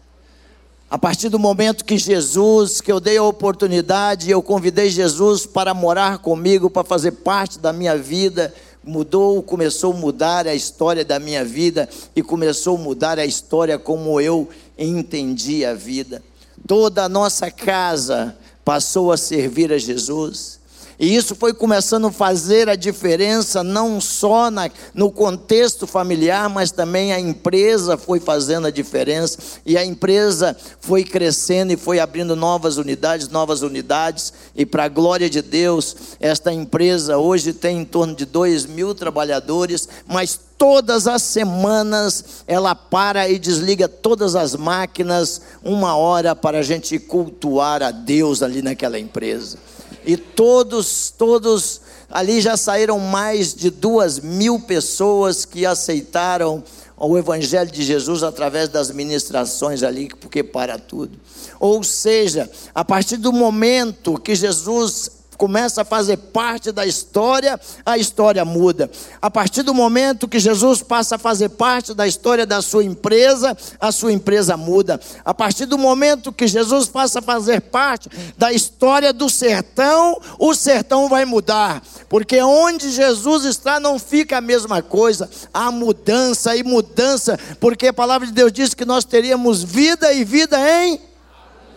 A 0.92 0.98
partir 0.98 1.30
do 1.30 1.38
momento 1.38 1.86
que 1.86 1.96
Jesus, 1.96 2.82
que 2.82 2.92
eu 2.92 3.00
dei 3.00 3.16
a 3.16 3.22
oportunidade, 3.22 4.30
eu 4.30 4.42
convidei 4.42 4.90
Jesus 4.90 5.46
para 5.46 5.72
morar 5.72 6.18
comigo, 6.18 6.68
para 6.68 6.84
fazer 6.84 7.12
parte 7.12 7.58
da 7.58 7.72
minha 7.72 7.96
vida, 7.96 8.52
mudou, 8.84 9.42
começou 9.42 9.94
a 9.94 9.96
mudar 9.96 10.46
a 10.46 10.54
história 10.54 11.02
da 11.02 11.18
minha 11.18 11.46
vida 11.46 11.88
e 12.14 12.22
começou 12.22 12.76
a 12.76 12.78
mudar 12.78 13.18
a 13.18 13.24
história 13.24 13.78
como 13.78 14.20
eu 14.20 14.50
entendi 14.78 15.64
a 15.64 15.72
vida. 15.72 16.22
Toda 16.66 17.04
a 17.04 17.08
nossa 17.08 17.50
casa 17.50 18.36
passou 18.62 19.10
a 19.10 19.16
servir 19.16 19.72
a 19.72 19.78
Jesus. 19.78 20.60
E 20.98 21.14
isso 21.14 21.34
foi 21.34 21.52
começando 21.52 22.06
a 22.06 22.12
fazer 22.12 22.68
a 22.68 22.74
diferença, 22.74 23.62
não 23.64 24.00
só 24.00 24.50
na, 24.50 24.70
no 24.94 25.10
contexto 25.10 25.86
familiar, 25.86 26.48
mas 26.48 26.70
também 26.70 27.12
a 27.12 27.20
empresa 27.20 27.96
foi 27.96 28.20
fazendo 28.20 28.66
a 28.66 28.70
diferença. 28.70 29.38
E 29.64 29.76
a 29.76 29.84
empresa 29.84 30.56
foi 30.80 31.04
crescendo 31.04 31.72
e 31.72 31.76
foi 31.76 31.98
abrindo 31.98 32.36
novas 32.36 32.76
unidades, 32.76 33.28
novas 33.28 33.62
unidades. 33.62 34.32
E 34.54 34.66
para 34.66 34.84
a 34.84 34.88
glória 34.88 35.28
de 35.28 35.42
Deus, 35.42 35.96
esta 36.20 36.52
empresa 36.52 37.18
hoje 37.18 37.52
tem 37.52 37.78
em 37.78 37.84
torno 37.84 38.14
de 38.14 38.24
2 38.24 38.66
mil 38.66 38.94
trabalhadores, 38.94 39.88
mas 40.06 40.38
todas 40.58 41.08
as 41.08 41.22
semanas 41.22 42.44
ela 42.46 42.74
para 42.74 43.28
e 43.28 43.38
desliga 43.38 43.88
todas 43.88 44.36
as 44.36 44.54
máquinas, 44.54 45.40
uma 45.64 45.96
hora 45.96 46.36
para 46.36 46.58
a 46.58 46.62
gente 46.62 46.98
cultuar 47.00 47.82
a 47.82 47.90
Deus 47.90 48.42
ali 48.42 48.62
naquela 48.62 48.98
empresa 48.98 49.58
e 50.04 50.16
todos, 50.16 51.12
todos, 51.16 51.80
ali 52.10 52.40
já 52.40 52.56
saíram 52.56 52.98
mais 52.98 53.54
de 53.54 53.70
duas 53.70 54.18
mil 54.18 54.60
pessoas 54.60 55.44
que 55.44 55.64
aceitaram 55.64 56.62
o 56.96 57.18
Evangelho 57.18 57.70
de 57.70 57.82
Jesus 57.82 58.22
através 58.22 58.68
das 58.68 58.90
ministrações 58.90 59.82
ali, 59.82 60.08
porque 60.20 60.42
para 60.42 60.78
tudo. 60.78 61.18
Ou 61.58 61.82
seja, 61.82 62.48
a 62.74 62.84
partir 62.84 63.16
do 63.16 63.32
momento 63.32 64.18
que 64.18 64.34
Jesus 64.34 65.21
começa 65.42 65.82
a 65.82 65.84
fazer 65.84 66.18
parte 66.18 66.70
da 66.70 66.86
história, 66.86 67.58
a 67.84 67.98
história 67.98 68.44
muda. 68.44 68.88
A 69.20 69.28
partir 69.28 69.64
do 69.64 69.74
momento 69.74 70.28
que 70.28 70.38
Jesus 70.38 70.84
passa 70.84 71.16
a 71.16 71.18
fazer 71.18 71.48
parte 71.48 71.92
da 71.92 72.06
história 72.06 72.46
da 72.46 72.62
sua 72.62 72.84
empresa, 72.84 73.56
a 73.80 73.90
sua 73.90 74.12
empresa 74.12 74.56
muda. 74.56 75.00
A 75.24 75.34
partir 75.34 75.66
do 75.66 75.76
momento 75.76 76.32
que 76.32 76.46
Jesus 76.46 76.86
passa 76.86 77.18
a 77.18 77.22
fazer 77.22 77.60
parte 77.60 78.08
da 78.38 78.52
história 78.52 79.12
do 79.12 79.28
sertão, 79.28 80.16
o 80.38 80.54
sertão 80.54 81.08
vai 81.08 81.24
mudar. 81.24 81.82
Porque 82.08 82.40
onde 82.40 82.92
Jesus 82.92 83.44
está 83.44 83.80
não 83.80 83.98
fica 83.98 84.38
a 84.38 84.40
mesma 84.40 84.80
coisa. 84.80 85.28
Há 85.52 85.72
mudança 85.72 86.54
e 86.54 86.62
mudança, 86.62 87.36
porque 87.58 87.88
a 87.88 87.92
palavra 87.92 88.28
de 88.28 88.32
Deus 88.32 88.52
diz 88.52 88.74
que 88.74 88.84
nós 88.84 89.04
teríamos 89.04 89.60
vida 89.60 90.12
e 90.12 90.22
vida 90.22 90.56
em 90.84 91.00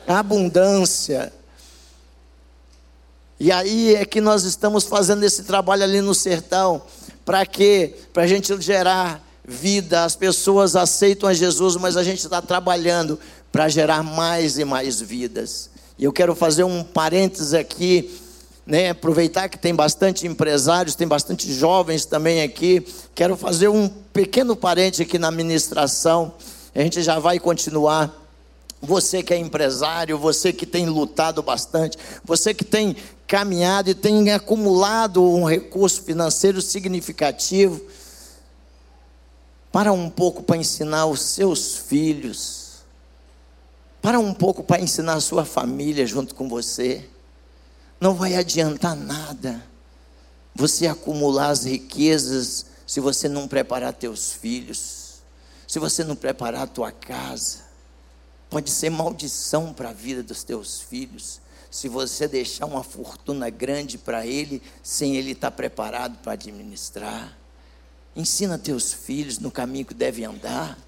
abundância. 0.08 1.34
E 3.40 3.52
aí 3.52 3.96
é 3.96 4.06
que 4.06 4.22
nós 4.22 4.44
estamos 4.44 4.86
fazendo 4.86 5.24
esse 5.24 5.44
trabalho 5.44 5.84
ali 5.84 6.02
no 6.02 6.16
sertão. 6.16 6.82
Para 7.26 7.46
quê? 7.46 7.94
Para 8.14 8.24
a 8.24 8.28
gente 8.28 8.60
gerar 8.62 9.22
vida. 9.48 10.04
As 10.04 10.16
pessoas 10.16 10.76
aceitam 10.76 11.30
a 11.30 11.34
Jesus, 11.34 11.76
mas 11.76 11.98
a 11.98 12.04
gente 12.04 12.20
está 12.20 12.42
trabalhando 12.42 13.20
para 13.52 13.70
gerar 13.70 14.04
mais 14.04 14.58
e 14.58 14.66
mais 14.66 15.00
vidas. 15.02 15.70
E 15.98 16.04
eu 16.04 16.12
quero 16.12 16.36
fazer 16.36 16.64
um 16.64 16.84
parênteses 16.84 17.54
aqui, 17.54 18.20
né? 18.66 18.90
aproveitar 18.90 19.48
que 19.48 19.58
tem 19.58 19.74
bastante 19.74 20.28
empresários, 20.28 20.96
tem 20.96 21.08
bastante 21.08 21.52
jovens 21.54 22.06
também 22.06 22.42
aqui. 22.42 22.86
Quero 23.14 23.38
fazer 23.38 23.68
um 23.68 23.88
pequeno 23.88 24.56
parênteses 24.56 25.06
aqui 25.06 25.18
na 25.18 25.32
ministração. 25.32 26.34
A 26.74 26.82
gente 26.82 27.02
já 27.02 27.20
vai 27.20 27.40
continuar. 27.40 28.24
Você 28.82 29.24
que 29.24 29.34
é 29.34 29.38
empresário, 29.38 30.18
você 30.18 30.52
que 30.52 30.66
tem 30.66 30.86
lutado 30.86 31.42
bastante, 31.42 31.98
você 32.24 32.54
que 32.54 32.64
tem 32.64 32.96
caminhado 33.28 33.90
e 33.90 33.96
tem 33.96 34.32
acumulado 34.32 35.24
um 35.24 35.46
recurso 35.46 36.04
financeiro 36.04 36.62
significativo 36.62 37.82
Para 39.72 39.92
um 39.92 40.10
pouco 40.10 40.44
para 40.44 40.58
ensinar 40.58 41.06
os 41.08 41.22
seus 41.22 41.76
filhos. 41.76 42.84
Para 44.02 44.20
um 44.20 44.34
pouco 44.34 44.64
para 44.64 44.82
ensinar 44.82 45.16
a 45.16 45.22
sua 45.22 45.44
família 45.44 46.06
junto 46.06 46.34
com 46.34 46.48
você. 46.48 47.10
Não 48.00 48.14
vai 48.14 48.36
adiantar 48.36 48.96
nada 48.96 49.64
você 50.54 50.88
acumular 50.88 51.50
as 51.50 51.66
riquezas 51.66 52.66
se 52.88 53.02
você 53.02 53.28
não 53.28 53.48
preparar 53.48 53.92
teus 53.92 54.32
filhos, 54.32 55.16
se 55.68 55.80
você 55.80 56.04
não 56.04 56.16
preparar 56.16 56.62
a 56.62 56.68
tua 56.68 56.92
casa. 56.92 57.66
Pode 58.50 58.70
ser 58.70 58.90
maldição 58.90 59.74
para 59.74 59.90
a 59.90 59.94
vida 59.94 60.24
dos 60.24 60.44
teus 60.44 60.80
filhos 60.80 61.42
se 61.76 61.90
você 61.90 62.26
deixar 62.26 62.68
uma 62.68 62.86
fortuna 62.86 63.50
grande 63.50 63.98
para 63.98 64.26
ele, 64.26 64.62
sem 64.82 65.18
ele 65.18 65.32
estar 65.32 65.52
tá 65.52 65.58
preparado 65.58 66.18
para 66.20 66.32
administrar. 66.32 67.38
Ensina 68.16 68.58
teus 68.58 68.94
filhos 68.94 69.40
no 69.40 69.52
caminho 69.52 69.84
que 69.84 69.94
devem 69.94 70.24
andar. 70.24 70.80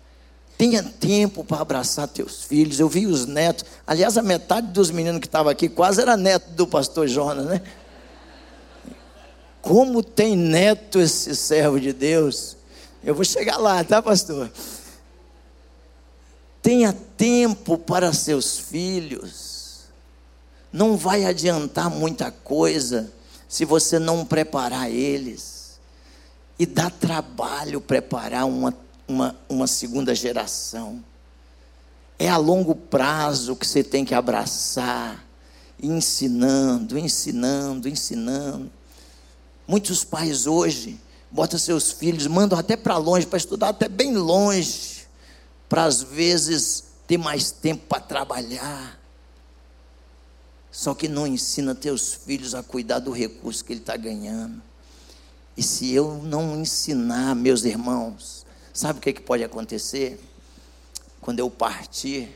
Tenha 0.58 0.82
tempo 0.82 1.44
para 1.44 1.60
abraçar 1.60 2.08
teus 2.08 2.46
filhos. 2.46 2.80
Eu 2.80 2.88
vi 2.88 3.06
os 3.06 3.26
netos. 3.26 3.66
Aliás, 3.86 4.18
a 4.18 4.22
metade 4.22 4.68
dos 4.68 4.90
meninos 4.90 5.20
que 5.20 5.28
estavam 5.28 5.52
aqui 5.52 5.68
quase 5.68 6.00
era 6.00 6.16
neto 6.16 6.52
do 6.52 6.66
pastor 6.66 7.06
Jonas, 7.06 7.46
né? 7.46 7.62
Como 9.62 10.02
tem 10.02 10.38
neto 10.38 11.02
esse 11.02 11.36
servo 11.36 11.82
de 11.82 11.92
Deus? 11.92 12.56
Eu 13.04 13.14
vou 13.14 13.26
chegar 13.26 13.58
lá, 13.58 13.84
tá, 13.84 14.02
pastor? 14.02 14.50
Tenha 16.62 16.94
tempo 16.94 17.78
para 17.78 18.14
seus 18.14 18.58
filhos 18.58 19.57
não 20.72 20.98
vai 20.98 21.26
adiantar 21.26 21.90
muita 21.90 22.32
coisa 22.32 23.12
se 23.48 23.66
você 23.66 23.98
não 24.00 24.26
preparar 24.26 24.90
eles. 24.92 25.80
E 26.60 26.66
dá 26.66 26.90
trabalho 26.90 27.80
preparar 27.80 28.46
uma, 28.46 28.74
uma, 29.08 29.36
uma 29.48 29.68
segunda 29.68 30.14
geração. 30.14 31.04
É 32.20 32.28
a 32.28 32.38
longo 32.38 32.76
prazo 32.76 33.56
que 33.56 33.66
você 33.66 33.84
tem 33.84 34.04
que 34.04 34.16
abraçar, 34.16 35.24
ensinando, 35.82 36.98
ensinando, 36.98 37.88
ensinando. 37.88 38.72
Muitos 39.68 40.04
pais 40.04 40.48
hoje 40.48 41.00
botam 41.30 41.60
seus 41.60 41.92
filhos, 41.92 42.26
mandam 42.26 42.58
até 42.58 42.76
para 42.76 42.98
longe, 42.98 43.28
para 43.28 43.38
estudar 43.38 43.70
até 43.70 43.88
bem 43.88 44.16
longe, 44.16 45.06
para 45.70 45.84
às 45.84 46.02
vezes 46.02 46.86
ter 47.06 47.18
mais 47.18 47.52
tempo 47.52 47.86
para 47.88 48.02
trabalhar. 48.02 48.98
Só 50.78 50.94
que 50.94 51.08
não 51.08 51.26
ensina 51.26 51.74
teus 51.74 52.14
filhos 52.14 52.54
a 52.54 52.62
cuidar 52.62 53.00
do 53.00 53.10
recurso 53.10 53.66
que 53.66 53.74
ele 53.74 53.80
está 53.80 53.98
ganhando. 53.98 54.62
E 55.58 55.64
se 55.64 55.92
eu 55.92 56.22
não 56.22 56.56
ensinar, 56.62 57.34
meus 57.34 57.66
irmãos, 57.66 58.46
sabe 58.72 59.00
o 59.00 59.02
que, 59.02 59.10
é 59.10 59.14
que 59.14 59.24
pode 59.24 59.44
acontecer? 59.44 60.20
Quando 61.20 61.40
eu 61.40 61.50
partir, 61.50 62.30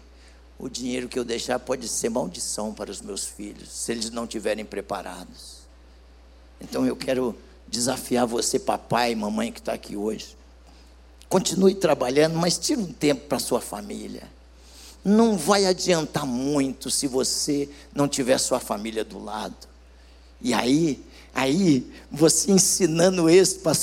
o 0.58 0.67
dinheiro 0.67 1.08
que 1.08 1.19
eu 1.19 1.23
deixar 1.23 1.60
pode 1.60 1.88
ser 1.88 2.10
maldição 2.10 2.73
para 2.73 2.89
os 2.89 2.99
meus 2.99 3.25
filhos, 3.25 3.69
se 3.69 3.91
eles 3.91 4.10
não 4.10 4.23
estiverem 4.23 4.65
preparados. 4.65 5.58
Então 6.60 6.84
eu 6.84 6.95
quero 6.95 7.38
desafiar 7.67 8.25
você, 8.25 8.58
papai 8.58 9.12
e 9.12 9.15
mamãe 9.15 9.51
que 9.51 9.60
está 9.60 9.73
aqui 9.73 9.95
hoje. 9.95 10.36
Continue 11.30 11.75
trabalhando, 11.75 12.39
mas 12.39 12.58
tire 12.58 12.82
um 12.82 12.91
tempo 12.91 13.27
para 13.27 13.38
sua 13.38 13.62
família 13.62 14.27
não 15.03 15.37
vai 15.37 15.65
adiantar 15.65 16.25
muito 16.25 16.89
se 16.89 17.07
você 17.07 17.69
não 17.93 18.07
tiver 18.07 18.37
sua 18.37 18.59
família 18.59 19.03
do 19.03 19.23
lado. 19.23 19.55
E 20.39 20.53
aí, 20.53 21.03
aí, 21.33 21.91
você 22.11 22.51
ensinando 22.51 23.29
isso 23.29 23.59
para, 23.59 23.73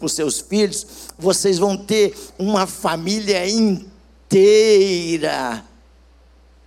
os 0.00 0.12
seus 0.12 0.40
filhos, 0.40 0.86
vocês 1.18 1.58
vão 1.58 1.76
ter 1.76 2.16
uma 2.38 2.66
família 2.66 3.48
inteira 3.48 3.94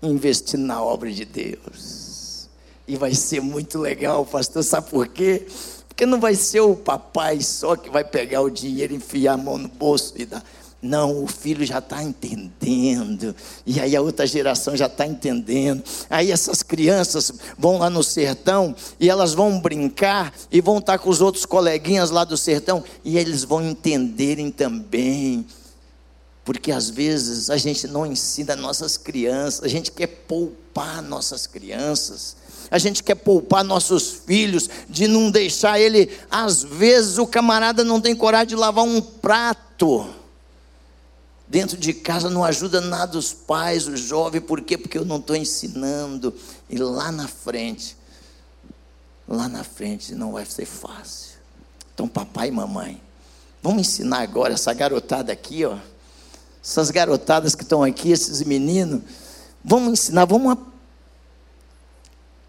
investindo 0.02 0.66
na 0.66 0.82
obra 0.82 1.12
de 1.12 1.26
Deus. 1.26 2.50
E 2.88 2.96
vai 2.96 3.14
ser 3.14 3.42
muito 3.42 3.80
legal, 3.80 4.26
pastor, 4.26 4.64
sabe 4.64 4.90
por 4.90 5.08
quê? 5.08 5.46
Porque 5.88 6.06
não 6.06 6.20
vai 6.20 6.36
ser 6.36 6.62
o 6.62 6.76
papai 6.76 7.42
só 7.42 7.76
que 7.76 7.90
vai 7.90 8.04
pegar 8.04 8.42
o 8.42 8.50
dinheiro, 8.50 8.94
enfiar 8.94 9.34
a 9.34 9.38
mão 9.38 9.58
no 9.58 9.68
bolso 9.68 10.14
e 10.16 10.26
dar. 10.26 10.44
Não, 10.80 11.24
o 11.24 11.28
filho 11.28 11.66
já 11.66 11.80
está 11.80 12.04
entendendo, 12.04 13.36
e 13.66 13.80
aí 13.80 13.96
a 13.96 14.02
outra 14.02 14.28
geração 14.28 14.78
já 14.78 14.86
está 14.86 15.08
entendendo. 15.08 15.84
Aí 16.08 16.32
essas 16.32 16.62
crianças 16.62 17.32
vão 17.58 17.80
lá 17.80 17.90
no 17.90 18.04
sertão 18.04 18.76
e 19.00 19.10
elas 19.10 19.34
vão 19.34 19.60
brincar 19.60 20.32
e 20.52 20.62
vão 20.62 20.78
estar 20.78 20.94
tá 20.94 21.00
com 21.00 21.10
os 21.10 21.20
outros 21.20 21.46
coleguinhas 21.48 22.12
lá 22.12 22.24
do 22.24 22.38
sertão 22.38 22.84
e 23.04 23.18
eles 23.18 23.44
vão 23.44 23.68
entenderem 23.68 24.52
também. 24.52 25.48
Porque 26.46 26.72
às 26.72 26.90
vezes 26.90 27.50
a 27.50 27.58
gente 27.58 27.88
não 27.88 28.06
ensina 28.06 28.56
nossas 28.56 28.98
crianças, 28.98 29.64
a 29.64 29.68
gente 29.68 29.92
quer 29.92 30.08
poupar 30.08 31.02
nossas 31.02 31.48
crianças 31.48 32.38
a 32.70 32.78
gente 32.78 33.02
quer 33.02 33.16
poupar 33.16 33.64
nossos 33.64 34.22
filhos, 34.26 34.70
de 34.90 35.08
não 35.08 35.32
deixar 35.32 35.80
ele. 35.80 36.10
Às 36.30 36.64
vezes 36.64 37.18
o 37.18 37.26
camarada 37.26 37.84
não 37.84 38.02
tem 38.02 38.14
coragem 38.14 38.48
de 38.48 38.56
lavar 38.56 38.84
um 38.84 39.00
prato. 39.02 40.17
Dentro 41.48 41.78
de 41.78 41.94
casa 41.94 42.30
não 42.30 42.44
ajuda 42.44 42.82
nada 42.82 43.18
os 43.18 43.32
pais, 43.34 43.88
o 43.88 43.96
jovem, 43.96 44.42
por 44.42 44.62
quê? 44.62 44.78
Porque 44.78 44.98
eu 44.98 45.06
não 45.06 45.18
estou 45.18 45.36
ensinando. 45.36 46.34
E 46.70 46.78
lá 46.78 47.10
na 47.12 47.28
frente, 47.28 47.96
lá 49.28 49.48
na 49.48 49.64
frente 49.64 50.14
não 50.14 50.34
vai 50.34 50.46
ser 50.46 50.66
fácil. 50.66 51.38
Então, 51.94 52.08
papai 52.08 52.50
e 52.50 52.52
mamãe, 52.52 53.02
vamos 53.64 53.82
ensinar 53.82 54.20
agora 54.20 54.54
essa 54.54 54.74
garotada 54.74 55.32
aqui, 55.32 55.64
ó. 55.64 55.78
Essas 56.62 56.92
garotadas 56.92 57.56
que 57.56 57.64
estão 57.64 57.82
aqui, 57.82 58.12
esses 58.12 58.42
meninos, 58.44 59.02
vamos 59.64 59.94
ensinar, 59.94 60.26
vamos 60.26 60.58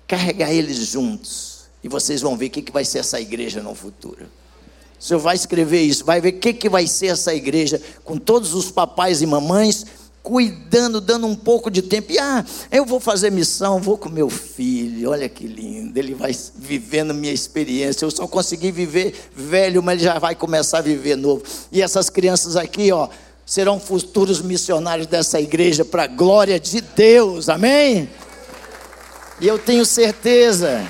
carregar 0.08 0.52
eles 0.52 0.76
juntos. 0.76 1.66
E 1.84 1.88
vocês 1.88 2.20
vão 2.20 2.36
ver 2.36 2.46
o 2.46 2.50
que 2.50 2.72
vai 2.72 2.84
ser 2.84 2.98
essa 2.98 3.20
igreja 3.20 3.62
no 3.62 3.76
futuro. 3.76 4.28
O 4.98 5.02
senhor 5.02 5.20
vai 5.20 5.36
escrever 5.36 5.82
isso, 5.82 6.04
vai 6.04 6.20
ver 6.20 6.30
o 6.30 6.38
que, 6.38 6.52
que 6.52 6.68
vai 6.68 6.86
ser 6.86 7.08
essa 7.08 7.34
igreja, 7.34 7.80
com 8.04 8.18
todos 8.18 8.54
os 8.54 8.70
papais 8.70 9.22
e 9.22 9.26
mamães 9.26 9.86
cuidando, 10.28 11.00
dando 11.00 11.26
um 11.26 11.34
pouco 11.34 11.70
de 11.70 11.80
tempo. 11.80 12.12
E 12.12 12.18
ah, 12.18 12.44
eu 12.70 12.84
vou 12.84 13.00
fazer 13.00 13.30
missão, 13.30 13.80
vou 13.80 13.96
com 13.96 14.10
meu 14.10 14.28
filho, 14.28 15.10
olha 15.10 15.26
que 15.26 15.46
lindo, 15.46 15.98
ele 15.98 16.14
vai 16.14 16.36
vivendo 16.56 17.14
minha 17.14 17.32
experiência. 17.32 18.04
Eu 18.04 18.10
só 18.10 18.26
consegui 18.26 18.70
viver 18.70 19.14
velho, 19.34 19.82
mas 19.82 19.94
ele 19.94 20.04
já 20.04 20.18
vai 20.18 20.34
começar 20.34 20.78
a 20.78 20.82
viver 20.82 21.16
novo. 21.16 21.42
E 21.72 21.80
essas 21.80 22.10
crianças 22.10 22.56
aqui, 22.56 22.92
ó, 22.92 23.08
serão 23.46 23.80
futuros 23.80 24.42
missionários 24.42 25.06
dessa 25.06 25.40
igreja 25.40 25.82
para 25.82 26.02
a 26.02 26.08
glória 26.08 26.60
de 26.60 26.82
Deus, 26.82 27.48
amém? 27.48 28.10
E 29.40 29.46
eu 29.46 29.58
tenho 29.58 29.86
certeza 29.86 30.86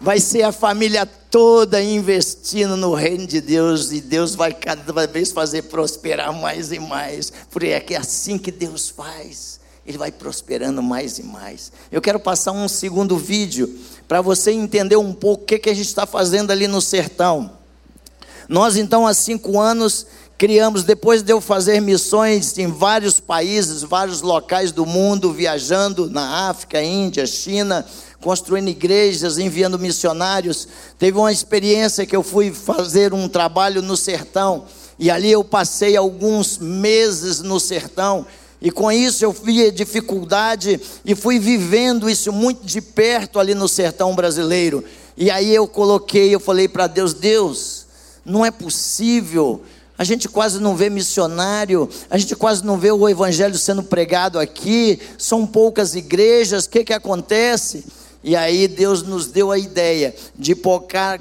vai 0.00 0.20
ser 0.20 0.42
a 0.42 0.52
família 0.52 1.06
toda 1.06 1.82
investindo 1.82 2.76
no 2.76 2.94
reino 2.94 3.26
de 3.26 3.40
Deus 3.40 3.92
e 3.92 4.00
Deus 4.00 4.34
vai 4.34 4.52
cada 4.52 5.06
vez 5.06 5.32
fazer 5.32 5.62
prosperar 5.62 6.32
mais 6.32 6.72
e 6.72 6.78
mais, 6.78 7.32
porque 7.50 7.68
é, 7.68 7.84
é 7.90 7.96
assim 7.96 8.38
que 8.38 8.50
Deus 8.50 8.88
faz. 8.88 9.60
Ele 9.86 9.98
vai 9.98 10.10
prosperando 10.10 10.82
mais 10.82 11.18
e 11.18 11.22
mais. 11.22 11.70
Eu 11.92 12.02
quero 12.02 12.18
passar 12.18 12.50
um 12.50 12.68
segundo 12.68 13.16
vídeo 13.16 13.72
para 14.08 14.20
você 14.20 14.50
entender 14.50 14.96
um 14.96 15.12
pouco 15.12 15.44
o 15.44 15.46
que, 15.46 15.60
que 15.60 15.70
a 15.70 15.74
gente 15.74 15.86
está 15.86 16.04
fazendo 16.04 16.50
ali 16.50 16.66
no 16.66 16.80
sertão. 16.80 17.52
Nós, 18.48 18.76
então, 18.76 19.06
há 19.06 19.14
cinco 19.14 19.60
anos, 19.60 20.06
criamos, 20.36 20.84
depois 20.84 21.22
de 21.22 21.32
eu 21.32 21.40
fazer 21.40 21.80
missões 21.80 22.56
em 22.58 22.66
vários 22.66 23.20
países, 23.20 23.82
vários 23.82 24.22
locais 24.22 24.72
do 24.72 24.84
mundo, 24.84 25.32
viajando 25.32 26.10
na 26.10 26.48
África, 26.48 26.82
Índia, 26.82 27.26
China, 27.26 27.86
construindo 28.26 28.66
igrejas, 28.66 29.38
enviando 29.38 29.78
missionários. 29.78 30.66
Teve 30.98 31.16
uma 31.16 31.30
experiência 31.30 32.04
que 32.04 32.16
eu 32.16 32.24
fui 32.24 32.50
fazer 32.50 33.14
um 33.14 33.28
trabalho 33.28 33.80
no 33.80 33.96
sertão, 33.96 34.64
e 34.98 35.12
ali 35.12 35.30
eu 35.30 35.44
passei 35.44 35.96
alguns 35.96 36.58
meses 36.58 37.40
no 37.40 37.60
sertão. 37.60 38.26
E 38.60 38.68
com 38.68 38.90
isso 38.90 39.24
eu 39.24 39.30
vi 39.30 39.70
dificuldade 39.70 40.80
e 41.04 41.14
fui 41.14 41.38
vivendo 41.38 42.10
isso 42.10 42.32
muito 42.32 42.66
de 42.66 42.80
perto 42.80 43.38
ali 43.38 43.54
no 43.54 43.68
sertão 43.68 44.12
brasileiro. 44.16 44.82
E 45.16 45.30
aí 45.30 45.54
eu 45.54 45.68
coloquei, 45.68 46.34
eu 46.34 46.40
falei 46.40 46.66
para 46.66 46.88
Deus: 46.88 47.14
Deus, 47.14 47.86
não 48.24 48.44
é 48.44 48.50
possível. 48.50 49.62
A 49.96 50.02
gente 50.02 50.28
quase 50.28 50.58
não 50.60 50.74
vê 50.74 50.90
missionário, 50.90 51.88
a 52.10 52.18
gente 52.18 52.34
quase 52.34 52.64
não 52.64 52.76
vê 52.76 52.90
o 52.90 53.08
evangelho 53.08 53.56
sendo 53.56 53.84
pregado 53.84 54.36
aqui, 54.36 54.98
são 55.16 55.46
poucas 55.46 55.94
igrejas, 55.94 56.64
o 56.64 56.70
que, 56.70 56.82
que 56.82 56.92
acontece? 56.92 57.84
E 58.26 58.34
aí 58.34 58.66
Deus 58.66 59.04
nos 59.04 59.28
deu 59.28 59.52
a 59.52 59.58
ideia 59.58 60.12
de 60.36 60.52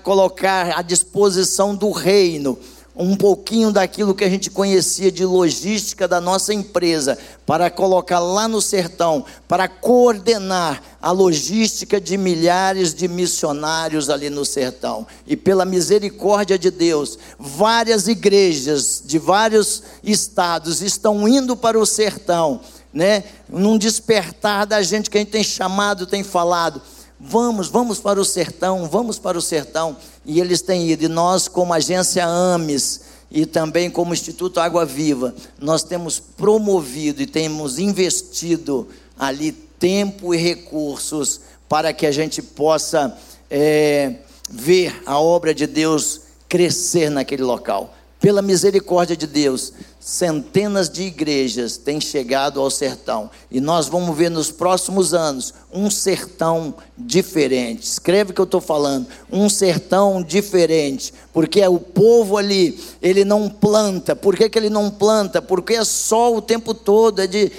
colocar 0.01 0.75
à 0.75 0.81
disposição 0.81 1.75
do 1.75 1.91
reino 1.91 2.57
um 2.95 3.15
pouquinho 3.15 3.71
daquilo 3.71 4.15
que 4.15 4.23
a 4.23 4.29
gente 4.29 4.49
conhecia 4.49 5.11
de 5.11 5.23
logística 5.23 6.07
da 6.07 6.19
nossa 6.19 6.51
empresa 6.51 7.15
para 7.45 7.69
colocar 7.69 8.17
lá 8.17 8.47
no 8.47 8.59
sertão, 8.59 9.23
para 9.47 9.67
coordenar 9.67 10.81
a 10.99 11.11
logística 11.11 12.01
de 12.01 12.17
milhares 12.17 12.91
de 12.91 13.07
missionários 13.07 14.09
ali 14.09 14.31
no 14.31 14.43
sertão. 14.43 15.05
E 15.27 15.37
pela 15.37 15.63
misericórdia 15.63 16.57
de 16.57 16.71
Deus, 16.71 17.19
várias 17.37 18.07
igrejas 18.07 19.03
de 19.05 19.19
vários 19.19 19.83
estados 20.03 20.81
estão 20.81 21.27
indo 21.27 21.55
para 21.55 21.77
o 21.77 21.85
sertão, 21.85 22.61
né? 22.91 23.25
Num 23.47 23.77
despertar 23.77 24.65
da 24.65 24.81
gente 24.81 25.07
que 25.07 25.19
a 25.19 25.21
gente 25.21 25.29
tem 25.29 25.43
chamado, 25.43 26.07
tem 26.07 26.23
falado 26.23 26.81
Vamos, 27.27 27.69
vamos 27.69 27.99
para 27.99 28.21
o 28.21 28.25
sertão, 28.25 28.87
vamos 28.87 29.17
para 29.17 29.35
o 29.35 29.41
sertão. 29.41 29.97
E 30.23 30.39
eles 30.39 30.61
têm 30.61 30.91
ido. 30.91 31.05
E 31.05 31.07
nós, 31.07 31.47
como 31.47 31.73
agência 31.73 32.23
AMES 32.23 33.01
e 33.31 33.47
também 33.47 33.89
como 33.89 34.13
Instituto 34.13 34.59
Água 34.59 34.85
Viva, 34.85 35.33
nós 35.59 35.83
temos 35.83 36.19
promovido 36.19 37.23
e 37.23 37.25
temos 37.25 37.79
investido 37.79 38.87
ali 39.17 39.51
tempo 39.51 40.35
e 40.35 40.37
recursos 40.37 41.41
para 41.67 41.91
que 41.91 42.05
a 42.05 42.11
gente 42.11 42.43
possa 42.43 43.17
é, 43.49 44.17
ver 44.47 45.01
a 45.03 45.19
obra 45.19 45.51
de 45.51 45.65
Deus 45.65 46.21
crescer 46.47 47.09
naquele 47.09 47.43
local. 47.43 47.94
Pela 48.25 48.41
misericórdia 48.41 49.15
de 49.15 49.27
Deus, 49.27 49.71
centenas 49.99 50.89
de 50.89 51.03
igrejas 51.03 51.77
têm 51.77 52.01
chegado 52.01 52.59
ao 52.59 52.71
sertão. 52.71 53.29
E 53.51 53.61
nós 53.61 53.87
vamos 53.87 54.17
ver 54.17 54.31
nos 54.31 54.49
próximos 54.49 55.13
anos 55.13 55.53
um 55.71 55.91
sertão 55.91 56.73
diferente. 56.97 57.83
Escreve 57.83 58.31
o 58.31 58.33
que 58.33 58.41
eu 58.41 58.45
estou 58.45 58.59
falando. 58.59 59.05
Um 59.31 59.47
sertão 59.47 60.23
diferente. 60.23 61.13
Porque 61.31 61.61
é 61.61 61.69
o 61.69 61.77
povo 61.77 62.35
ali, 62.35 62.79
ele 62.99 63.23
não 63.23 63.47
planta. 63.47 64.15
Por 64.15 64.35
que, 64.35 64.49
que 64.49 64.57
ele 64.57 64.71
não 64.71 64.89
planta? 64.89 65.39
Porque 65.39 65.75
é 65.75 65.83
sol 65.83 66.37
o 66.37 66.41
tempo 66.41 66.73
todo. 66.73 67.21
É 67.21 67.27
de 67.27 67.51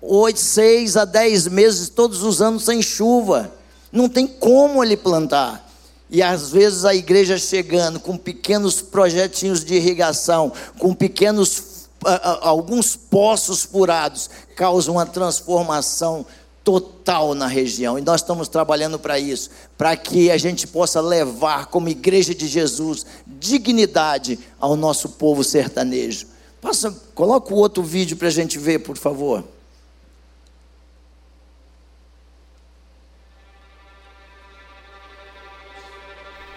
oito, 0.00 0.40
seis 0.40 0.96
a 0.96 1.04
dez 1.04 1.46
meses, 1.46 1.90
todos 1.90 2.22
os 2.22 2.40
anos 2.40 2.64
sem 2.64 2.80
chuva. 2.80 3.52
Não 3.92 4.08
tem 4.08 4.26
como 4.26 4.82
ele 4.82 4.96
plantar. 4.96 5.65
E 6.10 6.22
às 6.22 6.50
vezes 6.50 6.84
a 6.84 6.94
igreja 6.94 7.36
chegando 7.36 7.98
com 7.98 8.16
pequenos 8.16 8.80
projetinhos 8.80 9.64
de 9.64 9.74
irrigação, 9.74 10.52
com 10.78 10.94
pequenos 10.94 11.58
uh, 12.04 12.38
alguns 12.40 12.94
poços 12.94 13.64
furados, 13.64 14.30
causa 14.54 14.90
uma 14.90 15.04
transformação 15.04 16.24
total 16.62 17.34
na 17.34 17.46
região. 17.46 17.98
E 17.98 18.02
nós 18.02 18.20
estamos 18.20 18.48
trabalhando 18.48 18.98
para 18.98 19.18
isso, 19.18 19.50
para 19.78 19.96
que 19.96 20.30
a 20.30 20.36
gente 20.36 20.66
possa 20.66 21.00
levar 21.00 21.66
como 21.66 21.88
igreja 21.88 22.34
de 22.34 22.48
Jesus 22.48 23.06
dignidade 23.26 24.38
ao 24.58 24.76
nosso 24.76 25.10
povo 25.10 25.44
sertanejo. 25.44 26.26
Passa, 26.60 26.92
coloca 27.14 27.54
o 27.54 27.56
outro 27.56 27.82
vídeo 27.82 28.16
para 28.16 28.28
a 28.28 28.32
gente 28.32 28.58
ver, 28.58 28.80
por 28.80 28.96
favor. 28.96 29.44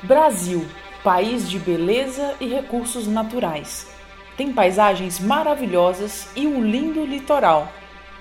Brasil, 0.01 0.65
país 1.03 1.49
de 1.49 1.59
beleza 1.59 2.33
e 2.39 2.47
recursos 2.47 3.05
naturais. 3.05 3.85
Tem 4.37 4.53
paisagens 4.53 5.19
maravilhosas 5.19 6.29
e 6.37 6.47
um 6.47 6.63
lindo 6.63 7.03
litoral. 7.03 7.67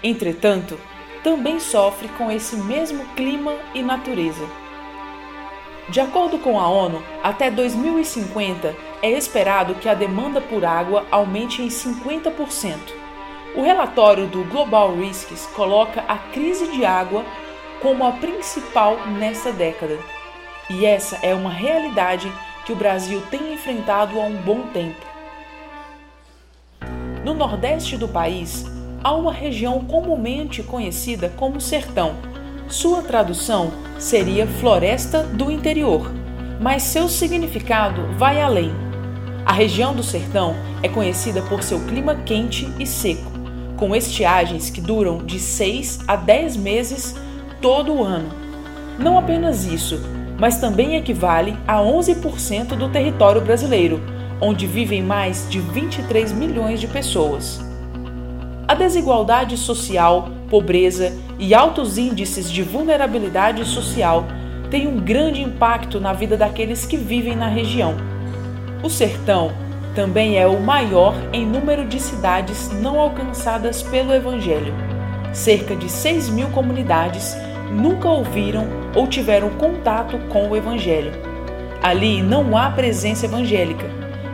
Entretanto, 0.03 0.77
também 1.23 1.61
sofre 1.61 2.09
com 2.19 2.33
esse 2.33 2.57
mesmo 2.57 3.05
clima 3.15 3.55
e 3.75 3.81
natureza. 3.81 4.45
De 5.89 6.01
acordo 6.01 6.39
com 6.41 6.59
a 6.59 6.69
ONU, 6.69 7.01
até 7.23 7.49
2050 7.49 8.75
é 9.01 9.11
esperado 9.13 9.77
que 9.77 9.89
a 9.89 9.95
demanda 9.95 10.41
por 10.41 10.65
água 10.65 11.07
aumente 11.13 11.63
em 11.63 11.69
50%. 11.69 12.77
O 13.55 13.63
relatório 13.63 14.27
do 14.27 14.43
Global 14.45 14.97
Risks 14.97 15.47
coloca 15.55 16.05
a 16.09 16.19
crise 16.19 16.67
de 16.73 16.85
água 16.85 17.25
como 17.81 18.05
a 18.05 18.11
principal 18.13 18.99
nesta 19.07 19.53
década. 19.53 20.18
E 20.71 20.85
essa 20.85 21.17
é 21.23 21.35
uma 21.35 21.51
realidade 21.51 22.31
que 22.67 22.73
o 22.73 22.77
Brasil 22.77 23.23
tem 23.31 23.55
enfrentado 23.55 24.21
há 24.21 24.25
um 24.25 24.37
bom 24.37 24.67
tempo. 24.67 25.01
No 27.25 27.33
nordeste 27.33 27.97
do 27.97 28.07
país, 28.07 28.67
há 29.03 29.15
uma 29.15 29.33
região 29.33 29.81
comumente 29.85 30.63
conhecida 30.63 31.33
como 31.37 31.61
sertão. 31.61 32.17
Sua 32.69 33.01
tradução 33.01 33.73
seria 33.99 34.47
floresta 34.47 35.23
do 35.23 35.51
interior, 35.51 36.13
mas 36.61 36.83
seu 36.83 37.09
significado 37.09 38.03
vai 38.19 38.41
além. 38.41 38.71
A 39.47 39.53
região 39.53 39.95
do 39.95 40.03
sertão 40.03 40.55
é 40.83 40.89
conhecida 40.89 41.41
por 41.41 41.63
seu 41.63 41.81
clima 41.87 42.15
quente 42.15 42.71
e 42.79 42.87
seco, 42.87 43.33
com 43.79 43.97
estiagens 43.97 44.69
que 44.69 44.83
duram 44.83 45.25
de 45.25 45.39
6 45.39 46.01
a 46.07 46.17
10 46.17 46.57
meses 46.59 47.15
todo 47.63 47.95
o 47.95 48.05
ano. 48.05 48.29
Não 48.99 49.17
apenas 49.17 49.65
isso, 49.65 49.99
mas 50.39 50.61
também 50.61 50.97
equivale 50.97 51.57
a 51.67 51.79
11% 51.79 52.77
do 52.77 52.89
território 52.89 53.41
brasileiro, 53.41 54.01
onde 54.41 54.67
vivem 54.67 55.03
mais 55.03 55.47
de 55.51 55.59
23 55.59 56.33
milhões 56.33 56.81
de 56.81 56.87
pessoas. 56.87 57.61
A 58.67 58.75
desigualdade 58.75 59.57
social, 59.57 60.29
pobreza 60.49 61.13
e 61.39 61.55
altos 61.55 61.99
índices 61.99 62.51
de 62.51 62.63
vulnerabilidade 62.63 63.65
social 63.65 64.25
têm 64.71 64.87
um 64.87 64.99
grande 64.99 65.43
impacto 65.43 65.99
na 65.99 66.13
vida 66.13 66.37
daqueles 66.37 66.85
que 66.87 66.97
vivem 66.97 67.35
na 67.35 67.49
região. 67.49 67.97
O 68.83 68.89
sertão 68.89 69.51
também 69.95 70.39
é 70.39 70.47
o 70.47 70.61
maior 70.61 71.15
em 71.33 71.45
número 71.45 71.85
de 71.87 71.99
cidades 71.99 72.71
não 72.71 73.01
alcançadas 73.01 73.83
pelo 73.83 74.13
Evangelho. 74.13 74.73
Cerca 75.33 75.75
de 75.75 75.89
6 75.89 76.29
mil 76.29 76.49
comunidades 76.49 77.37
nunca 77.71 78.09
ouviram 78.09 78.67
ou 78.95 79.07
tiveram 79.07 79.51
contato 79.51 80.19
com 80.29 80.49
o 80.49 80.57
Evangelho. 80.57 81.13
Ali 81.83 82.23
não 82.23 82.57
há 82.57 82.71
presença 82.71 83.27
evangélica. 83.27 83.87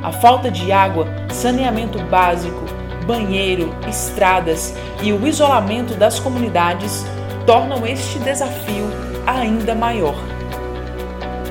A 0.02 0.12
falta 0.12 0.50
de 0.50 0.70
água, 0.72 1.06
saneamento 1.30 1.98
básico, 2.04 2.64
banheiro, 3.06 3.74
estradas 3.88 4.74
e 5.02 5.12
o 5.12 5.26
isolamento 5.26 5.94
das 5.94 6.18
comunidades 6.18 7.04
tornam 7.46 7.86
este 7.86 8.18
desafio 8.18 8.86
ainda 9.26 9.74
maior. 9.74 10.16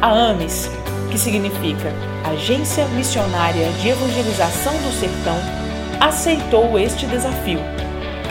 A 0.02 0.10
AMES, 0.10 0.69
que 1.10 1.17
significa 1.17 1.91
Agência 2.32 2.86
Missionária 2.89 3.69
de 3.74 3.89
Evangelização 3.89 4.74
do 4.74 4.91
Sertão, 4.91 5.38
aceitou 6.00 6.78
este 6.78 7.06
desafio 7.06 7.60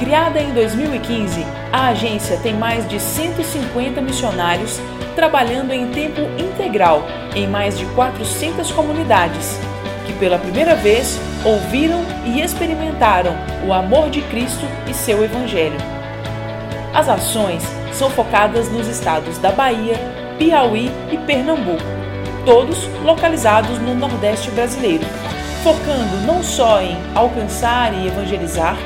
Criada 0.02 0.40
em 0.40 0.52
2015, 0.52 1.46
a 1.72 1.88
agência 1.88 2.36
tem 2.42 2.52
mais 2.52 2.86
de 2.86 3.00
150 3.00 4.00
missionários 4.02 4.78
trabalhando 5.16 5.72
em 5.72 5.90
tempo 5.90 6.20
integral 6.38 7.02
em 7.34 7.48
mais 7.48 7.78
de 7.78 7.86
400 7.86 8.70
comunidades, 8.72 9.58
que 10.06 10.12
pela 10.14 10.38
primeira 10.38 10.76
vez 10.76 11.18
ouviram 11.44 12.04
e 12.26 12.42
experimentaram 12.42 13.34
o 13.66 13.72
amor 13.72 14.10
de 14.10 14.20
Cristo 14.22 14.66
e 14.86 14.92
seu 14.92 15.24
Evangelho. 15.24 15.78
As 16.92 17.08
ações 17.08 17.62
são 17.92 18.10
focadas 18.10 18.70
nos 18.70 18.86
estados 18.86 19.38
da 19.38 19.50
Bahia, 19.50 19.96
Piauí 20.38 20.90
e 21.10 21.16
Pernambuco, 21.16 21.82
todos 22.44 22.86
localizados 23.02 23.78
no 23.78 23.94
Nordeste 23.94 24.50
brasileiro, 24.50 25.04
focando 25.62 26.26
não 26.26 26.42
só 26.42 26.82
em 26.82 26.98
alcançar 27.14 27.94
e 27.94 28.08
evangelizar, 28.08 28.76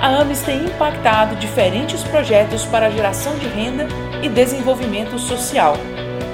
a 0.00 0.20
AMES 0.20 0.42
tem 0.42 0.64
impactado 0.64 1.36
diferentes 1.36 2.02
projetos 2.04 2.64
para 2.64 2.90
geração 2.90 3.36
de 3.36 3.46
renda 3.48 3.86
e 4.22 4.28
desenvolvimento 4.28 5.18
social, 5.18 5.76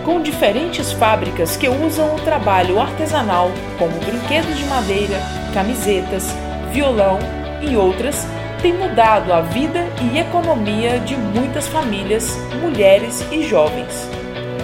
com 0.05 0.21
diferentes 0.21 0.93
fábricas 0.93 1.57
que 1.57 1.69
usam 1.69 2.15
o 2.15 2.21
trabalho 2.21 2.81
artesanal, 2.81 3.51
como 3.79 3.93
brinquedos 4.01 4.57
de 4.59 4.65
madeira, 4.65 5.21
camisetas, 5.55 6.35
violão 6.73 7.19
e 7.61 7.77
outras, 7.77 8.27
tem 8.61 8.73
mudado 8.73 9.33
a 9.33 9.41
vida 9.41 9.87
e 10.01 10.19
economia 10.19 10.99
de 11.01 11.17
muitas 11.17 11.67
famílias, 11.69 12.37
mulheres 12.61 13.25
e 13.31 13.43
jovens. 13.43 14.09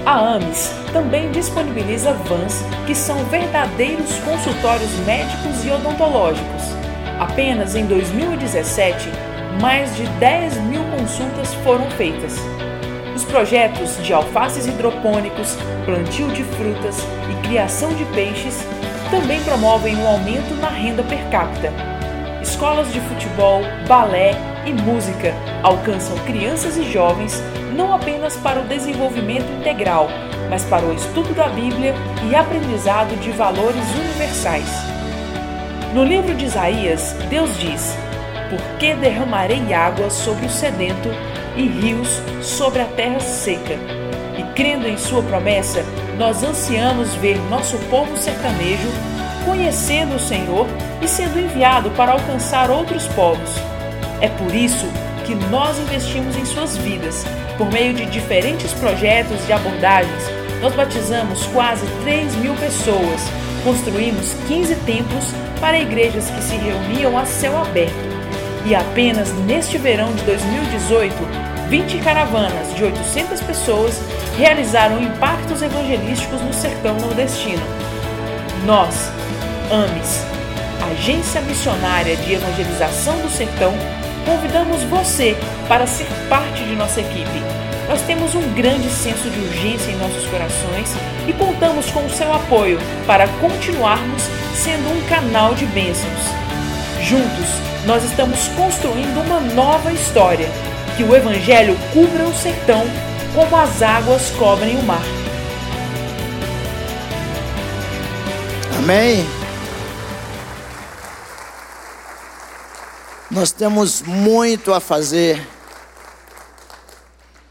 A 0.04 0.34
AMES 0.34 0.72
também 0.92 1.30
disponibiliza 1.30 2.12
vans 2.12 2.64
que 2.86 2.94
são 2.94 3.16
verdadeiros 3.24 4.18
consultórios 4.20 4.90
médicos 5.00 5.64
e 5.64 5.70
odontológicos 5.70 6.87
Apenas 7.18 7.74
em 7.74 7.84
2017, 7.86 9.10
mais 9.60 9.96
de 9.96 10.06
10 10.20 10.58
mil 10.58 10.84
consultas 10.84 11.52
foram 11.64 11.90
feitas. 11.92 12.36
Os 13.14 13.24
projetos 13.24 14.00
de 14.04 14.12
alfaces 14.12 14.66
hidropônicos, 14.66 15.56
plantio 15.84 16.28
de 16.28 16.44
frutas 16.44 16.96
e 17.28 17.46
criação 17.48 17.92
de 17.94 18.04
peixes 18.06 18.64
também 19.10 19.42
promovem 19.42 19.96
um 19.96 20.06
aumento 20.06 20.54
na 20.60 20.68
renda 20.68 21.02
per 21.02 21.18
capita. 21.28 21.72
Escolas 22.40 22.92
de 22.92 23.00
futebol, 23.00 23.62
balé 23.88 24.32
e 24.64 24.72
música 24.72 25.34
alcançam 25.64 26.16
crianças 26.18 26.76
e 26.76 26.84
jovens 26.92 27.42
não 27.74 27.92
apenas 27.92 28.36
para 28.36 28.60
o 28.60 28.64
desenvolvimento 28.64 29.50
integral, 29.58 30.08
mas 30.48 30.64
para 30.64 30.84
o 30.84 30.94
estudo 30.94 31.34
da 31.34 31.48
Bíblia 31.48 31.94
e 32.30 32.34
aprendizado 32.36 33.18
de 33.20 33.32
valores 33.32 33.84
universais. 33.94 34.97
No 35.98 36.04
livro 36.04 36.32
de 36.32 36.44
Isaías, 36.44 37.16
Deus 37.28 37.58
diz: 37.58 37.98
Porque 38.48 38.94
derramarei 38.94 39.74
água 39.74 40.08
sobre 40.10 40.46
o 40.46 40.48
sedento 40.48 41.08
e 41.56 41.66
rios 41.66 42.22
sobre 42.40 42.82
a 42.82 42.84
terra 42.84 43.18
seca. 43.18 43.74
E 44.38 44.44
crendo 44.54 44.86
em 44.86 44.96
Sua 44.96 45.24
promessa, 45.24 45.84
nós 46.16 46.44
ansiamos 46.44 47.16
ver 47.16 47.36
nosso 47.50 47.76
povo 47.90 48.16
sertanejo 48.16 48.88
conhecendo 49.44 50.14
o 50.14 50.20
Senhor 50.20 50.68
e 51.02 51.08
sendo 51.08 51.40
enviado 51.40 51.90
para 51.90 52.12
alcançar 52.12 52.70
outros 52.70 53.08
povos. 53.08 53.50
É 54.20 54.28
por 54.28 54.54
isso 54.54 54.86
que 55.26 55.34
nós 55.50 55.80
investimos 55.80 56.36
em 56.36 56.44
suas 56.44 56.76
vidas. 56.76 57.24
Por 57.56 57.68
meio 57.72 57.92
de 57.92 58.06
diferentes 58.06 58.72
projetos 58.74 59.48
e 59.48 59.52
abordagens, 59.52 60.22
nós 60.62 60.72
batizamos 60.76 61.44
quase 61.46 61.84
3 62.04 62.36
mil 62.36 62.54
pessoas, 62.54 63.20
construímos 63.68 64.32
15 64.48 64.76
templos 64.76 65.26
para 65.60 65.78
igrejas 65.78 66.30
que 66.30 66.42
se 66.42 66.56
reuniam 66.56 67.18
a 67.18 67.26
céu 67.26 67.54
aberto. 67.58 68.08
E 68.64 68.74
apenas 68.74 69.30
neste 69.44 69.76
verão 69.76 70.10
de 70.14 70.22
2018, 70.22 71.14
20 71.68 71.98
caravanas 71.98 72.74
de 72.74 72.82
800 72.82 73.42
pessoas 73.42 74.00
realizaram 74.38 75.02
impactos 75.02 75.60
evangelísticos 75.60 76.40
no 76.40 76.52
sertão 76.54 76.96
nordestino. 76.98 77.62
Nós, 78.64 79.12
AMES, 79.70 80.24
Agência 80.90 81.42
Missionária 81.42 82.16
de 82.16 82.32
Evangelização 82.32 83.18
do 83.18 83.28
Sertão, 83.28 83.74
convidamos 84.24 84.82
você 84.84 85.36
para 85.68 85.86
ser 85.86 86.06
parte 86.30 86.64
de 86.64 86.74
nossa 86.74 87.02
equipe. 87.02 87.57
Nós 87.88 88.02
temos 88.02 88.34
um 88.34 88.52
grande 88.52 88.90
senso 88.90 89.30
de 89.30 89.40
urgência 89.40 89.90
em 89.90 89.96
nossos 89.96 90.26
corações 90.26 90.90
e 91.26 91.32
contamos 91.32 91.90
com 91.90 92.04
o 92.04 92.10
seu 92.10 92.30
apoio 92.32 92.78
para 93.06 93.26
continuarmos 93.40 94.22
sendo 94.54 94.90
um 94.90 95.08
canal 95.08 95.54
de 95.54 95.64
bênçãos. 95.66 96.20
Juntos, 97.02 97.46
nós 97.86 98.04
estamos 98.04 98.48
construindo 98.48 99.18
uma 99.24 99.40
nova 99.40 99.90
história. 99.90 100.46
Que 100.96 101.04
o 101.04 101.16
Evangelho 101.16 101.78
cubra 101.92 102.24
o 102.24 102.34
sertão 102.34 102.84
como 103.34 103.56
as 103.56 103.80
águas 103.80 104.30
cobrem 104.32 104.76
o 104.76 104.82
mar. 104.82 105.04
Amém. 108.76 109.24
Nós 113.30 113.52
temos 113.52 114.02
muito 114.02 114.74
a 114.74 114.80
fazer, 114.80 115.46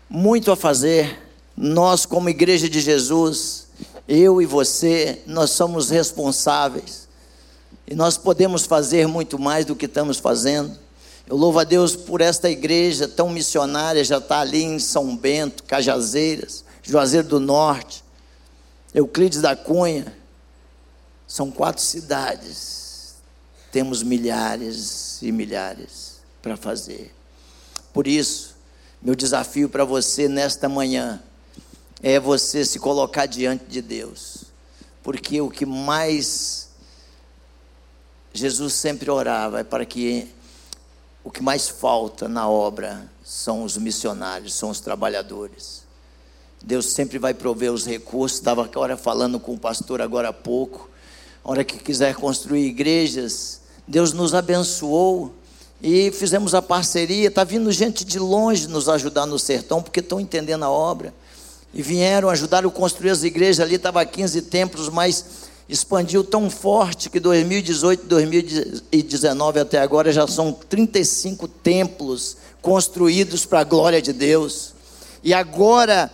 muito 0.09 0.51
a 0.51 0.55
fazer. 0.55 1.19
Nós, 1.55 2.05
como 2.05 2.29
Igreja 2.29 2.69
de 2.69 2.79
Jesus, 2.79 3.67
eu 4.07 4.41
e 4.41 4.45
você, 4.45 5.21
nós 5.25 5.51
somos 5.51 5.89
responsáveis. 5.89 7.07
E 7.87 7.95
nós 7.95 8.17
podemos 8.17 8.65
fazer 8.65 9.07
muito 9.07 9.39
mais 9.39 9.65
do 9.65 9.75
que 9.75 9.85
estamos 9.85 10.17
fazendo. 10.19 10.77
Eu 11.27 11.35
louvo 11.35 11.59
a 11.59 11.63
Deus 11.63 11.95
por 11.95 12.21
esta 12.21 12.49
igreja 12.49 13.07
tão 13.07 13.29
missionária, 13.29 14.03
já 14.03 14.17
está 14.17 14.39
ali 14.39 14.63
em 14.63 14.79
São 14.79 15.15
Bento, 15.15 15.63
Cajazeiras, 15.63 16.63
Juazeiro 16.81 17.27
do 17.27 17.39
Norte, 17.39 18.03
Euclides 18.93 19.41
da 19.41 19.55
Cunha. 19.55 20.13
São 21.27 21.51
quatro 21.51 21.81
cidades 21.81 22.87
temos 23.77 24.01
milhares 24.01 25.21
e 25.21 25.31
milhares 25.31 26.19
para 26.41 26.57
fazer. 26.57 27.13
Por 27.93 28.07
isso, 28.07 28.55
meu 29.01 29.15
desafio 29.15 29.69
para 29.69 29.85
você 29.85 30.27
nesta 30.27 30.67
manhã 30.67 31.21
é 32.01 32.19
você 32.19 32.65
se 32.65 32.79
colocar 32.79 33.25
diante 33.25 33.65
de 33.65 33.81
Deus, 33.81 34.45
porque 35.03 35.39
o 35.41 35.49
que 35.49 35.65
mais 35.65 36.69
Jesus 38.33 38.73
sempre 38.73 39.09
orava 39.09 39.61
é 39.61 39.63
para 39.63 39.85
que 39.85 40.27
o 41.23 41.31
que 41.31 41.41
mais 41.41 41.67
falta 41.67 42.27
na 42.27 42.47
obra 42.47 43.09
são 43.23 43.63
os 43.63 43.77
missionários, 43.77 44.53
são 44.53 44.69
os 44.69 44.79
trabalhadores. 44.79 45.83
Deus 46.63 46.85
sempre 46.87 47.19
vai 47.19 47.33
prover 47.33 47.71
os 47.71 47.85
recursos. 47.85 48.37
Estava 48.37 48.63
agora 48.63 48.95
falando 48.95 49.39
com 49.39 49.53
o 49.53 49.59
pastor 49.59 50.01
agora 50.01 50.29
há 50.29 50.33
pouco 50.33 50.89
hora 51.47 51.63
que 51.63 51.77
quiser 51.77 52.13
construir 52.13 52.65
igrejas, 52.65 53.61
Deus 53.87 54.11
nos 54.11 54.33
abençoou 54.33 55.33
e 55.81 56.11
fizemos 56.11 56.53
a 56.53 56.61
parceria. 56.61 57.27
Está 57.27 57.43
vindo 57.43 57.71
gente 57.71 58.03
de 58.03 58.19
longe 58.19 58.67
nos 58.67 58.89
ajudar 58.89 59.25
no 59.25 59.37
sertão, 59.37 59.81
porque 59.81 59.99
estão 59.99 60.19
entendendo 60.19 60.63
a 60.63 60.69
obra. 60.69 61.13
E 61.73 61.81
vieram, 61.81 62.29
ajudaram 62.29 62.69
a 62.69 62.71
construir 62.71 63.09
as 63.09 63.23
igrejas 63.23 63.59
ali, 63.59 63.75
estava 63.75 64.03
15 64.05 64.41
templos, 64.43 64.89
mas 64.89 65.25
expandiu 65.69 66.23
tão 66.23 66.49
forte 66.49 67.09
que 67.09 67.19
2018, 67.19 68.05
2019 68.05 69.59
até 69.59 69.79
agora 69.79 70.11
já 70.11 70.25
são 70.25 70.53
35 70.53 71.47
templos 71.47 72.37
construídos 72.61 73.45
para 73.45 73.59
a 73.59 73.63
glória 73.63 74.01
de 74.01 74.13
Deus. 74.13 74.73
E 75.23 75.33
agora, 75.33 76.11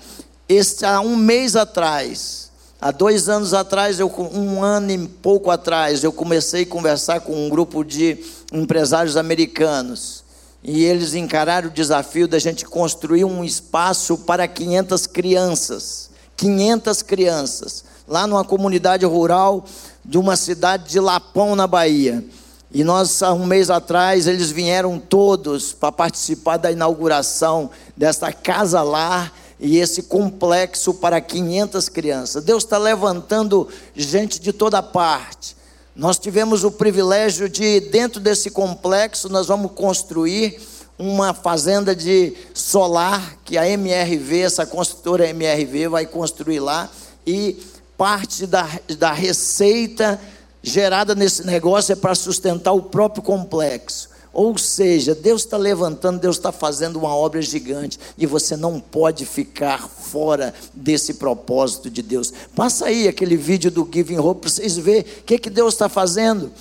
este, 0.49 0.85
há 0.85 0.99
um 0.99 1.15
mês 1.15 1.55
atrás, 1.55 2.42
Há 2.83 2.91
dois 2.91 3.29
anos 3.29 3.53
atrás, 3.53 3.97
eu, 3.97 4.13
um 4.33 4.61
ano 4.61 4.91
e 4.91 5.07
pouco 5.07 5.49
atrás, 5.49 6.03
eu 6.03 6.11
comecei 6.11 6.63
a 6.63 6.65
conversar 6.65 7.21
com 7.21 7.33
um 7.33 7.47
grupo 7.47 7.81
de 7.81 8.17
empresários 8.51 9.15
americanos. 9.15 10.21
E 10.61 10.83
eles 10.83 11.13
encararam 11.13 11.69
o 11.69 11.71
desafio 11.71 12.27
da 12.27 12.37
gente 12.39 12.65
construir 12.65 13.23
um 13.23 13.41
espaço 13.41 14.17
para 14.17 14.45
500 14.49 15.07
crianças. 15.07 16.09
500 16.35 17.01
crianças. 17.03 17.85
Lá 18.05 18.27
numa 18.27 18.43
comunidade 18.43 19.05
rural 19.05 19.63
de 20.03 20.17
uma 20.17 20.35
cidade 20.35 20.89
de 20.89 20.99
Lapão, 20.99 21.55
na 21.55 21.65
Bahia. 21.65 22.21
E 22.69 22.83
nós, 22.83 23.23
há 23.23 23.31
um 23.31 23.45
mês 23.45 23.69
atrás, 23.69 24.27
eles 24.27 24.51
vieram 24.51 24.99
todos 24.99 25.71
para 25.71 25.89
participar 25.89 26.57
da 26.57 26.69
inauguração 26.69 27.69
desta 27.95 28.33
casa 28.33 28.81
lá 28.83 29.31
e 29.59 29.77
esse 29.77 30.03
complexo 30.03 30.93
para 30.93 31.21
500 31.21 31.89
crianças. 31.89 32.43
Deus 32.43 32.63
está 32.63 32.77
levantando 32.77 33.67
gente 33.95 34.39
de 34.39 34.51
toda 34.51 34.81
parte. 34.81 35.55
Nós 35.95 36.17
tivemos 36.17 36.63
o 36.63 36.71
privilégio 36.71 37.47
de, 37.47 37.79
dentro 37.79 38.19
desse 38.19 38.49
complexo, 38.49 39.29
nós 39.29 39.47
vamos 39.47 39.71
construir 39.73 40.59
uma 40.97 41.33
fazenda 41.33 41.95
de 41.95 42.33
solar 42.53 43.37
que 43.43 43.57
a 43.57 43.67
MRV, 43.67 44.41
essa 44.41 44.65
construtora 44.65 45.27
MRV, 45.29 45.87
vai 45.87 46.05
construir 46.05 46.59
lá 46.59 46.89
e 47.25 47.61
parte 47.97 48.45
da, 48.47 48.67
da 48.97 49.11
receita 49.11 50.19
gerada 50.61 51.13
nesse 51.13 51.45
negócio 51.45 51.91
é 51.91 51.95
para 51.95 52.15
sustentar 52.15 52.71
o 52.71 52.81
próprio 52.81 53.21
complexo. 53.21 54.09
Ou 54.33 54.57
seja, 54.57 55.13
Deus 55.13 55.43
está 55.43 55.57
levantando, 55.57 56.19
Deus 56.19 56.37
está 56.37 56.51
fazendo 56.51 56.97
uma 56.97 57.15
obra 57.15 57.39
gigante 57.39 57.99
e 58.17 58.25
você 58.25 58.57
não 58.57 58.79
pode 58.79 59.27
ficar 59.27 59.87
fora 59.87 60.55
desse 60.73 61.13
propósito 61.13 61.87
de 61.87 62.01
Deus. 62.01 62.33
Passa 62.55 62.87
aí 62.87 63.07
aquele 63.07 63.37
vídeo 63.37 63.69
do 63.69 63.87
Giving 63.89 64.17
Hope 64.17 64.41
para 64.41 64.49
vocês 64.49 64.75
verem 64.75 65.01
o 65.01 65.23
que, 65.23 65.37
que 65.37 65.51
Deus 65.51 65.75
está 65.75 65.87
fazendo. 65.87 66.51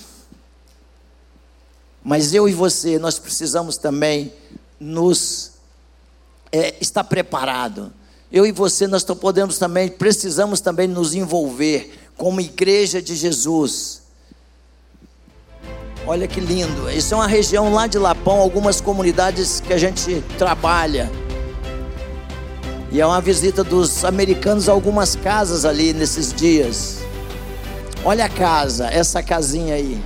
Mas 2.03 2.31
eu 2.31 2.47
e 2.47 2.53
você, 2.53 2.99
nós 2.99 3.17
precisamos 3.17 3.75
também 3.75 4.31
nos 4.79 5.53
é, 6.51 6.75
estar 6.79 7.03
preparado. 7.03 7.91
Eu 8.31 8.45
e 8.45 8.51
você, 8.51 8.85
nós 8.85 9.03
podemos 9.03 9.57
também, 9.57 9.89
precisamos 9.89 10.61
também 10.61 10.87
nos 10.87 11.15
envolver 11.15 11.91
como 12.15 12.39
igreja 12.39 13.01
de 13.01 13.15
Jesus 13.15 14.02
Olha 16.05 16.27
que 16.27 16.39
lindo. 16.39 16.89
Isso 16.91 17.13
é 17.13 17.17
uma 17.17 17.27
região 17.27 17.73
lá 17.73 17.87
de 17.87 17.97
Lapão, 17.97 18.39
algumas 18.39 18.81
comunidades 18.81 19.61
que 19.61 19.71
a 19.71 19.77
gente 19.77 20.21
trabalha. 20.37 21.09
E 22.91 22.99
é 22.99 23.05
uma 23.05 23.21
visita 23.21 23.63
dos 23.63 24.03
americanos 24.03 24.67
a 24.67 24.71
algumas 24.71 25.15
casas 25.15 25.65
ali 25.65 25.93
nesses 25.93 26.33
dias. 26.33 26.99
Olha 28.03 28.25
a 28.25 28.29
casa, 28.29 28.87
essa 28.87 29.23
casinha 29.23 29.75
aí. 29.75 29.99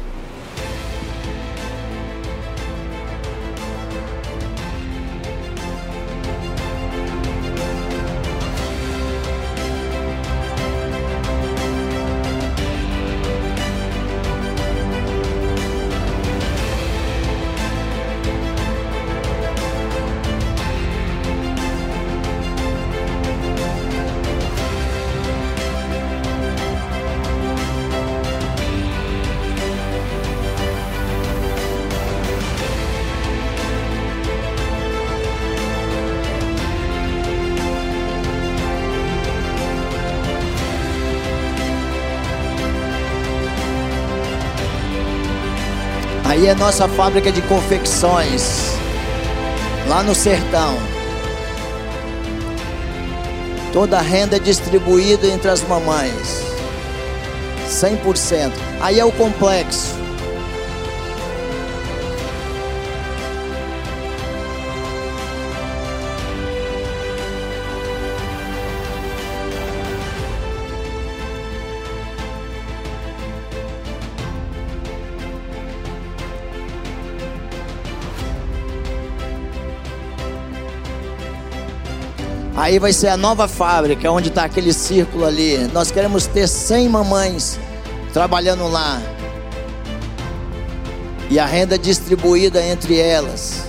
É 46.47 46.55
nossa 46.55 46.87
fábrica 46.87 47.29
de 47.29 47.41
confecções, 47.41 48.71
lá 49.85 50.01
no 50.01 50.15
sertão. 50.15 50.77
Toda 53.73 53.97
a 53.97 54.01
renda 54.01 54.37
é 54.37 54.39
distribuída 54.39 55.27
entre 55.27 55.49
as 55.49 55.61
mamães. 55.63 56.45
100%. 57.67 58.53
Aí 58.79 58.97
é 58.97 59.03
o 59.03 59.11
complexo. 59.11 59.96
Aí 82.67 82.79
vai 82.79 82.91
ser 82.91 83.07
a 83.07 83.15
nova 83.15 83.47
fábrica, 83.47 84.11
onde 84.11 84.27
está 84.27 84.43
aquele 84.43 84.73
círculo 84.73 85.23
ali. 85.23 85.57
Nós 85.71 85.89
queremos 85.89 86.27
ter 86.27 86.49
100 86.49 86.89
mamães 86.89 87.57
trabalhando 88.11 88.67
lá. 88.67 89.01
E 91.29 91.39
a 91.39 91.45
renda 91.45 91.77
distribuída 91.79 92.61
entre 92.61 92.99
elas. 92.99 93.63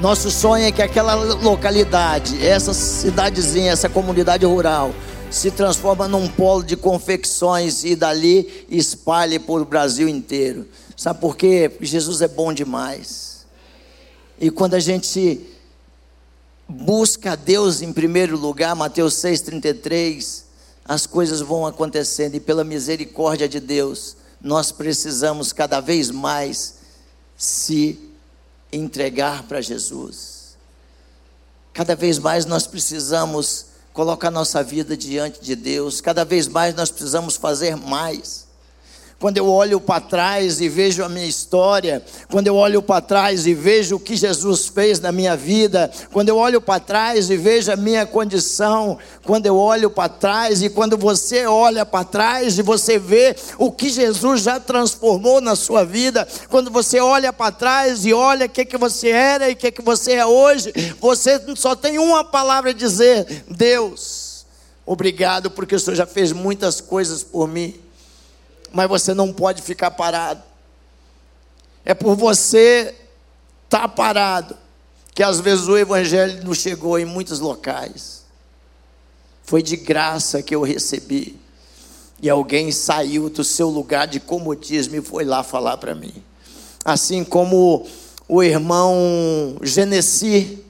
Nosso 0.00 0.32
sonho 0.32 0.64
é 0.64 0.72
que 0.72 0.82
aquela 0.82 1.14
localidade, 1.14 2.44
essa 2.44 2.74
cidadezinha, 2.74 3.70
essa 3.70 3.88
comunidade 3.88 4.44
rural, 4.44 4.92
se 5.30 5.52
transforma 5.52 6.08
num 6.08 6.26
polo 6.26 6.64
de 6.64 6.76
confecções 6.76 7.84
e 7.84 7.94
dali 7.94 8.66
espalhe 8.68 9.38
por 9.38 9.60
o 9.60 9.64
Brasil 9.64 10.08
inteiro. 10.08 10.66
Sabe 10.96 11.20
por 11.20 11.36
quê? 11.36 11.70
Jesus 11.82 12.20
é 12.20 12.26
bom 12.26 12.52
demais. 12.52 13.46
E 14.40 14.50
quando 14.50 14.74
a 14.74 14.80
gente 14.80 15.40
busca 16.70 17.36
Deus 17.36 17.82
em 17.82 17.92
primeiro 17.92 18.38
lugar, 18.38 18.76
Mateus 18.76 19.14
6,33, 19.14 20.44
as 20.84 21.06
coisas 21.06 21.40
vão 21.40 21.66
acontecendo 21.66 22.36
e 22.36 22.40
pela 22.40 22.62
misericórdia 22.62 23.48
de 23.48 23.58
Deus, 23.58 24.16
nós 24.40 24.70
precisamos 24.70 25.52
cada 25.52 25.80
vez 25.80 26.10
mais 26.10 26.76
se 27.36 27.98
entregar 28.72 29.42
para 29.44 29.60
Jesus. 29.60 30.56
Cada 31.72 31.96
vez 31.96 32.18
mais 32.18 32.46
nós 32.46 32.66
precisamos 32.66 33.66
colocar 33.92 34.30
nossa 34.30 34.62
vida 34.62 34.96
diante 34.96 35.40
de 35.42 35.56
Deus, 35.56 36.00
cada 36.00 36.24
vez 36.24 36.46
mais 36.46 36.74
nós 36.74 36.90
precisamos 36.90 37.36
fazer 37.36 37.76
mais 37.76 38.46
quando 39.20 39.36
eu 39.36 39.46
olho 39.46 39.78
para 39.78 40.00
trás 40.00 40.62
e 40.62 40.68
vejo 40.68 41.04
a 41.04 41.08
minha 41.08 41.26
história, 41.26 42.02
quando 42.30 42.46
eu 42.46 42.56
olho 42.56 42.80
para 42.80 43.02
trás 43.02 43.46
e 43.46 43.52
vejo 43.52 43.96
o 43.96 44.00
que 44.00 44.16
Jesus 44.16 44.66
fez 44.68 44.98
na 44.98 45.12
minha 45.12 45.36
vida, 45.36 45.90
quando 46.10 46.30
eu 46.30 46.38
olho 46.38 46.58
para 46.58 46.80
trás 46.80 47.28
e 47.28 47.36
vejo 47.36 47.70
a 47.70 47.76
minha 47.76 48.06
condição, 48.06 48.98
quando 49.22 49.44
eu 49.44 49.58
olho 49.58 49.90
para 49.90 50.08
trás 50.08 50.62
e 50.62 50.70
quando 50.70 50.96
você 50.96 51.44
olha 51.44 51.84
para 51.84 52.02
trás 52.02 52.58
e 52.58 52.62
você 52.62 52.98
vê 52.98 53.36
o 53.58 53.70
que 53.70 53.90
Jesus 53.90 54.40
já 54.40 54.58
transformou 54.58 55.38
na 55.38 55.54
sua 55.54 55.84
vida, 55.84 56.26
quando 56.48 56.70
você 56.70 56.98
olha 56.98 57.30
para 57.30 57.52
trás 57.52 58.06
e 58.06 58.14
olha 58.14 58.46
o 58.46 58.48
que, 58.48 58.64
que 58.64 58.78
você 58.78 59.10
era 59.10 59.50
e 59.50 59.52
o 59.52 59.56
que, 59.56 59.70
que 59.70 59.82
você 59.82 60.14
é 60.14 60.24
hoje, 60.24 60.72
você 60.98 61.38
só 61.56 61.76
tem 61.76 61.98
uma 61.98 62.24
palavra 62.24 62.70
a 62.70 62.74
dizer: 62.74 63.44
Deus, 63.50 64.46
obrigado, 64.86 65.50
porque 65.50 65.74
o 65.74 65.78
Senhor 65.78 65.94
já 65.94 66.06
fez 66.06 66.32
muitas 66.32 66.80
coisas 66.80 67.22
por 67.22 67.46
mim 67.46 67.89
mas 68.72 68.88
você 68.88 69.14
não 69.14 69.32
pode 69.32 69.62
ficar 69.62 69.90
parado. 69.90 70.42
É 71.84 71.94
por 71.94 72.14
você 72.16 72.94
estar 73.64 73.80
tá 73.80 73.88
parado 73.88 74.56
que 75.14 75.22
às 75.22 75.40
vezes 75.40 75.66
o 75.68 75.76
Evangelho 75.76 76.44
não 76.44 76.54
chegou 76.54 76.98
em 76.98 77.04
muitos 77.04 77.40
locais. 77.40 78.24
Foi 79.42 79.62
de 79.62 79.76
graça 79.76 80.42
que 80.42 80.54
eu 80.54 80.62
recebi. 80.62 81.38
E 82.22 82.28
alguém 82.28 82.70
saiu 82.70 83.28
do 83.28 83.42
seu 83.42 83.68
lugar 83.68 84.06
de 84.06 84.20
comodismo 84.20 84.96
e 84.96 85.02
foi 85.02 85.24
lá 85.24 85.42
falar 85.42 85.76
para 85.78 85.94
mim. 85.94 86.12
Assim 86.84 87.24
como 87.24 87.86
o 88.28 88.42
irmão 88.42 89.58
Genesi, 89.62 90.64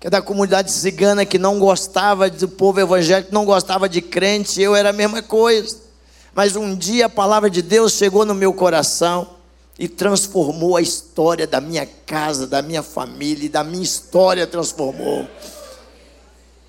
que 0.00 0.06
é 0.06 0.10
da 0.10 0.22
comunidade 0.22 0.72
cigana, 0.72 1.26
que 1.26 1.38
não 1.38 1.58
gostava 1.58 2.28
do 2.28 2.48
povo 2.48 2.80
evangélico, 2.80 3.32
não 3.32 3.44
gostava 3.44 3.88
de 3.88 4.00
crente, 4.00 4.60
eu 4.60 4.74
era 4.74 4.90
a 4.90 4.94
mesma 4.94 5.22
coisa. 5.22 5.89
Mas 6.34 6.56
um 6.56 6.76
dia 6.76 7.06
a 7.06 7.08
palavra 7.08 7.50
de 7.50 7.62
Deus 7.62 7.92
chegou 7.92 8.24
no 8.24 8.34
meu 8.34 8.52
coração 8.52 9.36
e 9.78 9.88
transformou 9.88 10.76
a 10.76 10.82
história 10.82 11.46
da 11.46 11.60
minha 11.60 11.86
casa, 11.86 12.46
da 12.46 12.62
minha 12.62 12.82
família, 12.82 13.46
e 13.46 13.48
da 13.48 13.64
minha 13.64 13.82
história 13.82 14.46
transformou. 14.46 15.26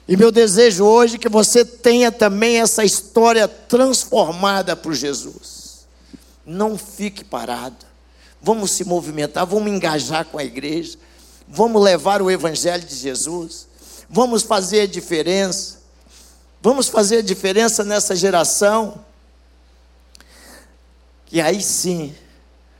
E 0.07 0.17
meu 0.17 0.31
desejo 0.31 0.83
hoje 0.83 1.15
é 1.15 1.19
que 1.19 1.29
você 1.29 1.63
tenha 1.63 2.11
também 2.11 2.59
essa 2.59 2.83
história 2.83 3.47
transformada 3.47 4.75
por 4.75 4.93
Jesus. 4.93 5.85
Não 6.45 6.77
fique 6.77 7.23
parado. 7.23 7.85
Vamos 8.41 8.71
se 8.71 8.83
movimentar, 8.83 9.45
vamos 9.45 9.71
engajar 9.71 10.25
com 10.25 10.37
a 10.37 10.43
igreja, 10.43 10.97
vamos 11.47 11.81
levar 11.81 12.21
o 12.21 12.31
evangelho 12.31 12.83
de 12.83 12.95
Jesus, 12.95 13.67
vamos 14.09 14.41
fazer 14.41 14.81
a 14.81 14.87
diferença. 14.87 15.81
Vamos 16.63 16.87
fazer 16.87 17.17
a 17.17 17.21
diferença 17.23 17.83
nessa 17.83 18.15
geração. 18.15 19.03
E 21.31 21.39
aí 21.39 21.61
sim 21.61 22.13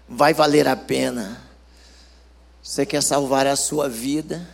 vai 0.10 0.34
valer 0.34 0.68
a 0.68 0.76
pena. 0.76 1.42
Você 2.62 2.86
quer 2.86 3.02
salvar 3.02 3.48
a 3.48 3.56
sua 3.56 3.88
vida? 3.88 4.46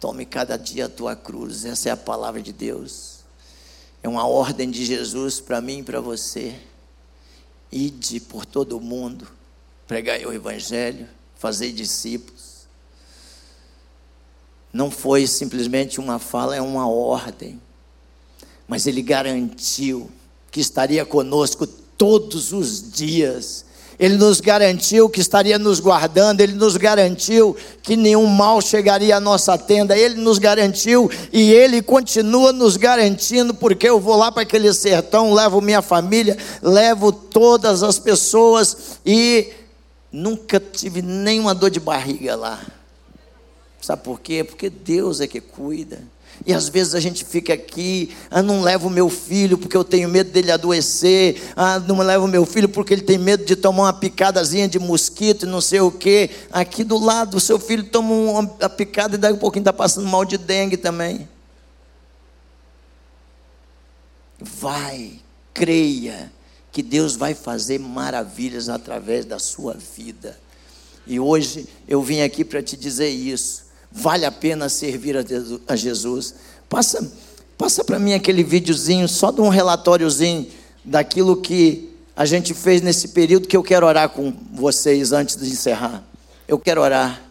Tome 0.00 0.24
cada 0.24 0.56
dia 0.56 0.86
a 0.86 0.88
tua 0.88 1.14
cruz. 1.14 1.66
Essa 1.66 1.90
é 1.90 1.92
a 1.92 1.96
palavra 1.96 2.40
de 2.40 2.52
Deus. 2.52 3.18
É 4.02 4.08
uma 4.08 4.26
ordem 4.26 4.70
de 4.70 4.82
Jesus 4.82 5.40
para 5.40 5.60
mim 5.60 5.80
e 5.80 5.82
para 5.82 6.00
você. 6.00 6.58
Ide 7.70 8.20
por 8.20 8.46
todo 8.46 8.78
o 8.78 8.80
mundo, 8.80 9.28
pregai 9.86 10.24
o 10.24 10.32
Evangelho, 10.32 11.08
fazer 11.36 11.70
discípulos. 11.72 12.66
Não 14.72 14.90
foi 14.90 15.26
simplesmente 15.26 16.00
uma 16.00 16.18
fala, 16.18 16.56
é 16.56 16.62
uma 16.62 16.88
ordem. 16.88 17.60
Mas 18.66 18.86
Ele 18.86 19.02
garantiu 19.02 20.10
que 20.50 20.60
estaria 20.60 21.04
conosco 21.04 21.66
todos 21.96 22.52
os 22.52 22.92
dias. 22.92 23.64
Ele 23.98 24.16
nos 24.16 24.40
garantiu 24.40 25.08
que 25.08 25.20
estaria 25.20 25.58
nos 25.58 25.78
guardando, 25.78 26.40
Ele 26.40 26.54
nos 26.54 26.76
garantiu 26.76 27.56
que 27.82 27.96
nenhum 27.96 28.26
mal 28.26 28.60
chegaria 28.60 29.16
à 29.16 29.20
nossa 29.20 29.56
tenda, 29.56 29.96
Ele 29.96 30.16
nos 30.16 30.38
garantiu 30.38 31.08
e 31.32 31.52
Ele 31.52 31.80
continua 31.80 32.52
nos 32.52 32.76
garantindo, 32.76 33.54
porque 33.54 33.88
eu 33.88 34.00
vou 34.00 34.16
lá 34.16 34.32
para 34.32 34.42
aquele 34.42 34.72
sertão, 34.74 35.32
levo 35.32 35.60
minha 35.60 35.80
família, 35.80 36.36
levo 36.60 37.12
todas 37.12 37.82
as 37.82 37.98
pessoas 37.98 38.98
e 39.06 39.52
nunca 40.10 40.58
tive 40.58 41.00
nenhuma 41.00 41.54
dor 41.54 41.70
de 41.70 41.80
barriga 41.80 42.34
lá. 42.34 42.60
Sabe 43.80 44.02
por 44.02 44.20
quê? 44.20 44.42
Porque 44.42 44.70
Deus 44.70 45.20
é 45.20 45.26
que 45.26 45.40
cuida. 45.40 46.02
E 46.46 46.52
às 46.52 46.68
vezes 46.68 46.94
a 46.94 47.00
gente 47.00 47.24
fica 47.24 47.54
aqui, 47.54 48.14
ah, 48.30 48.42
não 48.42 48.60
levo 48.60 48.90
meu 48.90 49.08
filho 49.08 49.56
porque 49.56 49.74
eu 49.74 49.82
tenho 49.82 50.08
medo 50.10 50.30
dele 50.30 50.50
adoecer, 50.50 51.40
ah, 51.56 51.78
não 51.78 51.98
levo 51.98 52.28
meu 52.28 52.44
filho 52.44 52.68
porque 52.68 52.92
ele 52.92 53.00
tem 53.02 53.16
medo 53.16 53.46
de 53.46 53.56
tomar 53.56 53.84
uma 53.84 53.92
picadazinha 53.94 54.68
de 54.68 54.78
mosquito 54.78 55.46
e 55.46 55.48
não 55.48 55.62
sei 55.62 55.80
o 55.80 55.90
quê. 55.90 56.28
Aqui 56.52 56.84
do 56.84 56.98
lado, 56.98 57.38
o 57.38 57.40
seu 57.40 57.58
filho 57.58 57.84
toma 57.84 58.12
uma 58.12 58.68
picada 58.68 59.14
e 59.14 59.18
daqui 59.18 59.36
a 59.36 59.40
pouquinho 59.40 59.62
está 59.62 59.72
passando 59.72 60.06
mal 60.06 60.24
de 60.24 60.36
dengue 60.36 60.76
também. 60.76 61.26
Vai, 64.38 65.20
creia 65.54 66.30
que 66.70 66.82
Deus 66.82 67.16
vai 67.16 67.34
fazer 67.34 67.78
maravilhas 67.78 68.68
através 68.68 69.24
da 69.24 69.38
sua 69.38 69.74
vida. 69.74 70.38
E 71.06 71.18
hoje 71.18 71.66
eu 71.88 72.02
vim 72.02 72.20
aqui 72.20 72.44
para 72.44 72.62
te 72.62 72.76
dizer 72.76 73.08
isso. 73.08 73.63
Vale 73.96 74.26
a 74.26 74.32
pena 74.32 74.68
servir 74.68 75.16
a 75.68 75.76
Jesus. 75.76 76.34
Passa, 76.68 77.12
passa 77.56 77.84
para 77.84 77.98
mim 77.98 78.12
aquele 78.12 78.42
videozinho, 78.42 79.08
só 79.08 79.30
de 79.30 79.40
um 79.40 79.48
relatóriozinho 79.48 80.48
daquilo 80.84 81.36
que 81.36 81.94
a 82.16 82.26
gente 82.26 82.52
fez 82.52 82.82
nesse 82.82 83.08
período 83.08 83.46
que 83.46 83.56
eu 83.56 83.62
quero 83.62 83.86
orar 83.86 84.08
com 84.08 84.32
vocês 84.52 85.12
antes 85.12 85.36
de 85.36 85.48
encerrar. 85.48 86.02
Eu 86.48 86.58
quero 86.58 86.80
orar. 86.80 87.23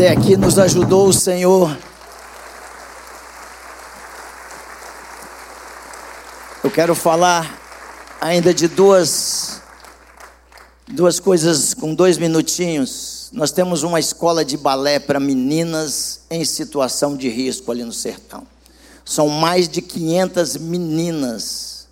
Até 0.00 0.08
aqui 0.08 0.34
nos 0.34 0.58
ajudou 0.58 1.08
o 1.08 1.12
Senhor. 1.12 1.76
Eu 6.64 6.70
quero 6.70 6.94
falar 6.94 7.60
ainda 8.18 8.54
de 8.54 8.66
duas 8.66 9.60
duas 10.88 11.20
coisas 11.20 11.74
com 11.74 11.94
dois 11.94 12.16
minutinhos. 12.16 13.28
Nós 13.30 13.52
temos 13.52 13.82
uma 13.82 14.00
escola 14.00 14.42
de 14.42 14.56
balé 14.56 14.98
para 14.98 15.20
meninas 15.20 16.22
em 16.30 16.46
situação 16.46 17.14
de 17.14 17.28
risco 17.28 17.70
ali 17.70 17.84
no 17.84 17.92
sertão. 17.92 18.46
São 19.04 19.28
mais 19.28 19.68
de 19.68 19.82
500 19.82 20.56
meninas 20.56 21.88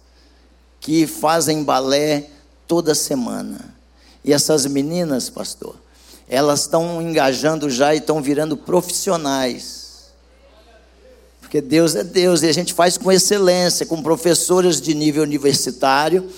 que 0.81 1.07
fazem 1.07 1.63
balé 1.63 2.31
toda 2.67 2.95
semana. 2.95 3.77
E 4.25 4.33
essas 4.33 4.65
meninas, 4.65 5.29
pastor, 5.29 5.77
elas 6.29 6.61
estão 6.61 7.01
engajando 7.01 7.71
já 7.71 7.95
e 7.95 7.99
estão 7.99 8.21
virando 8.21 8.57
profissionais. 8.57 9.79
Porque 11.41 11.63
Deus 11.63 11.95
é 11.97 12.05
Deus 12.05 12.43
e 12.43 12.47
a 12.47 12.53
gente 12.53 12.75
faz 12.75 12.99
com 12.99 13.11
excelência, 13.11 13.87
com 13.87 14.03
professoras 14.03 14.81
de 14.81 14.95
nível 14.95 15.23
universitário. 15.23 16.29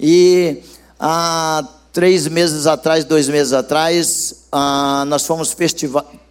E 0.00 0.60
há 0.98 1.64
três 1.92 2.26
meses 2.26 2.66
atrás, 2.66 3.04
dois 3.04 3.28
meses 3.28 3.52
atrás, 3.52 4.46
ah, 4.50 5.04
nós 5.06 5.24
fomos 5.24 5.56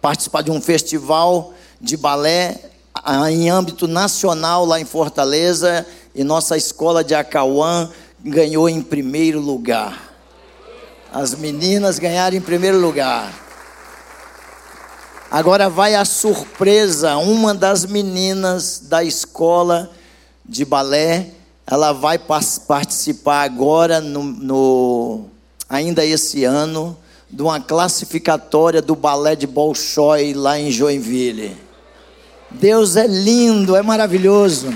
participar 0.02 0.42
de 0.42 0.50
um 0.50 0.60
festival 0.60 1.54
de 1.80 1.96
balé 1.96 2.60
ah, 2.94 3.32
em 3.32 3.48
âmbito 3.48 3.88
nacional 3.88 4.66
lá 4.66 4.78
em 4.78 4.84
Fortaleza. 4.84 5.86
E 6.14 6.22
nossa 6.22 6.58
escola 6.58 7.02
de 7.02 7.14
Acauã 7.14 7.88
ganhou 8.22 8.68
em 8.68 8.82
primeiro 8.82 9.40
lugar. 9.40 10.05
As 11.16 11.34
meninas 11.34 11.98
ganharam 11.98 12.36
em 12.36 12.42
primeiro 12.42 12.78
lugar. 12.78 13.32
Agora 15.30 15.70
vai 15.70 15.94
a 15.94 16.04
surpresa: 16.04 17.16
uma 17.16 17.54
das 17.54 17.86
meninas 17.86 18.80
da 18.80 19.02
escola 19.02 19.90
de 20.44 20.62
balé, 20.62 21.30
ela 21.66 21.92
vai 21.92 22.18
participar 22.18 23.44
agora, 23.44 23.98
no, 23.98 24.22
no, 24.22 25.24
ainda 25.70 26.04
esse 26.04 26.44
ano, 26.44 26.94
de 27.30 27.40
uma 27.40 27.60
classificatória 27.60 28.82
do 28.82 28.94
balé 28.94 29.34
de 29.34 29.46
Bolshoi 29.46 30.34
lá 30.34 30.58
em 30.58 30.70
Joinville. 30.70 31.56
Deus 32.50 32.94
é 32.94 33.06
lindo, 33.06 33.74
é 33.74 33.80
maravilhoso. 33.80 34.68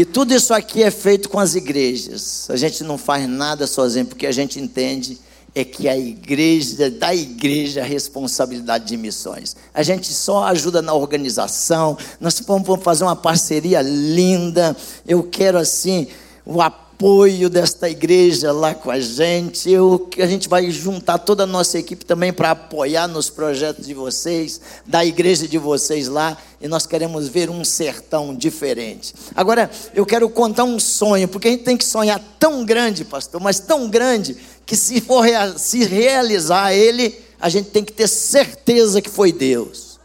E 0.00 0.04
tudo 0.06 0.32
isso 0.32 0.54
aqui 0.54 0.82
é 0.82 0.90
feito 0.90 1.28
com 1.28 1.38
as 1.38 1.54
igrejas. 1.54 2.48
A 2.48 2.56
gente 2.56 2.82
não 2.82 2.96
faz 2.96 3.28
nada 3.28 3.66
sozinho, 3.66 4.06
porque 4.06 4.26
a 4.26 4.32
gente 4.32 4.58
entende 4.58 5.18
é 5.54 5.62
que 5.62 5.86
a 5.90 5.94
igreja, 5.94 6.90
da 6.90 7.14
igreja, 7.14 7.82
a 7.82 7.84
responsabilidade 7.84 8.86
de 8.86 8.96
missões. 8.96 9.54
A 9.74 9.82
gente 9.82 10.10
só 10.10 10.44
ajuda 10.44 10.80
na 10.80 10.94
organização, 10.94 11.98
nós 12.18 12.40
vamos 12.40 12.82
fazer 12.82 13.04
uma 13.04 13.14
parceria 13.14 13.82
linda. 13.82 14.74
Eu 15.06 15.22
quero 15.22 15.58
assim 15.58 16.06
o 16.46 16.62
apoio 16.62 16.89
apoio 17.00 17.48
desta 17.48 17.88
igreja 17.88 18.52
lá 18.52 18.74
com 18.74 18.90
a 18.90 19.00
gente. 19.00 19.70
Eu, 19.70 20.10
a 20.18 20.26
gente 20.26 20.50
vai 20.50 20.70
juntar 20.70 21.16
toda 21.16 21.44
a 21.44 21.46
nossa 21.46 21.78
equipe 21.78 22.04
também 22.04 22.30
para 22.30 22.50
apoiar 22.50 23.08
nos 23.08 23.30
projetos 23.30 23.86
de 23.86 23.94
vocês, 23.94 24.60
da 24.86 25.02
igreja 25.02 25.48
de 25.48 25.56
vocês 25.56 26.08
lá. 26.08 26.36
E 26.60 26.68
nós 26.68 26.86
queremos 26.86 27.26
ver 27.26 27.48
um 27.48 27.64
sertão 27.64 28.34
diferente. 28.34 29.14
Agora, 29.34 29.70
eu 29.94 30.04
quero 30.04 30.28
contar 30.28 30.64
um 30.64 30.78
sonho, 30.78 31.26
porque 31.26 31.48
a 31.48 31.50
gente 31.52 31.64
tem 31.64 31.74
que 31.74 31.86
sonhar 31.86 32.22
tão 32.38 32.66
grande, 32.66 33.02
pastor, 33.02 33.40
mas 33.40 33.58
tão 33.58 33.88
grande, 33.88 34.36
que 34.66 34.76
se 34.76 35.00
for 35.00 35.24
se 35.56 35.82
realizar 35.86 36.74
ele, 36.74 37.18
a 37.40 37.48
gente 37.48 37.70
tem 37.70 37.82
que 37.82 37.94
ter 37.94 38.08
certeza 38.08 39.00
que 39.00 39.08
foi 39.08 39.32
Deus. 39.32 39.98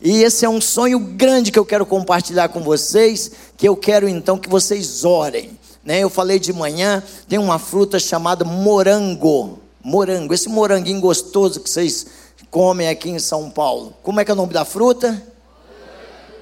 E 0.00 0.22
esse 0.24 0.44
é 0.44 0.48
um 0.48 0.60
sonho 0.60 0.98
grande 0.98 1.52
que 1.52 1.58
eu 1.58 1.64
quero 1.64 1.86
compartilhar 1.86 2.48
com 2.48 2.62
vocês, 2.62 3.30
que 3.56 3.68
eu 3.68 3.76
quero 3.76 4.08
então 4.08 4.38
que 4.38 4.48
vocês 4.48 5.04
orem. 5.04 5.57
Né? 5.88 6.00
Eu 6.00 6.10
falei 6.10 6.38
de 6.38 6.52
manhã, 6.52 7.02
tem 7.26 7.38
uma 7.38 7.58
fruta 7.58 7.98
chamada 7.98 8.44
morango. 8.44 9.58
Morango, 9.82 10.34
esse 10.34 10.46
moranguinho 10.46 11.00
gostoso 11.00 11.60
que 11.60 11.70
vocês 11.70 12.06
comem 12.50 12.90
aqui 12.90 13.08
em 13.08 13.18
São 13.18 13.48
Paulo. 13.48 13.94
Como 14.02 14.20
é 14.20 14.24
que 14.24 14.30
é 14.30 14.34
o 14.34 14.36
nome 14.36 14.52
da 14.52 14.66
fruta? 14.66 15.22